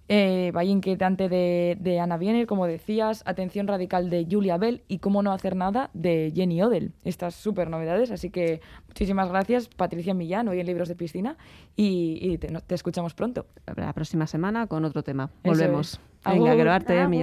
Eh, 0.09 0.51
Valle 0.55 0.71
Inquietante 0.71 1.27
de, 1.27 1.77
de 1.79 1.99
Ana 1.99 2.15
Wiener, 2.15 2.47
como 2.47 2.65
decías, 2.65 3.23
Atención 3.25 3.67
Radical 3.67 4.09
de 4.09 4.25
Julia 4.29 4.57
Bell 4.57 4.83
y 4.87 4.99
Cómo 4.99 5.21
no 5.21 5.33
hacer 5.33 5.55
nada 5.55 5.89
de 5.93 6.31
Jenny 6.33 6.61
Odell. 6.61 6.93
Estas 7.03 7.35
súper 7.35 7.69
novedades, 7.69 8.11
así 8.11 8.29
que 8.29 8.61
muchísimas 8.87 9.29
gracias 9.29 9.67
Patricia 9.67 10.13
Millán, 10.13 10.47
hoy 10.47 10.59
en 10.59 10.65
Libros 10.65 10.87
de 10.87 10.95
Piscina, 10.95 11.37
y, 11.75 12.37
te, 12.37 12.75
escuchamos 12.75 13.13
pronto. 13.13 13.45
La 13.75 13.93
próxima 13.93 14.27
semana 14.27 14.67
con 14.67 14.85
otro 14.85 15.03
tema. 15.03 15.29
Volvemos. 15.43 15.99
Venga, 16.25 16.55
grabarte, 16.55 17.07
mi 17.07 17.21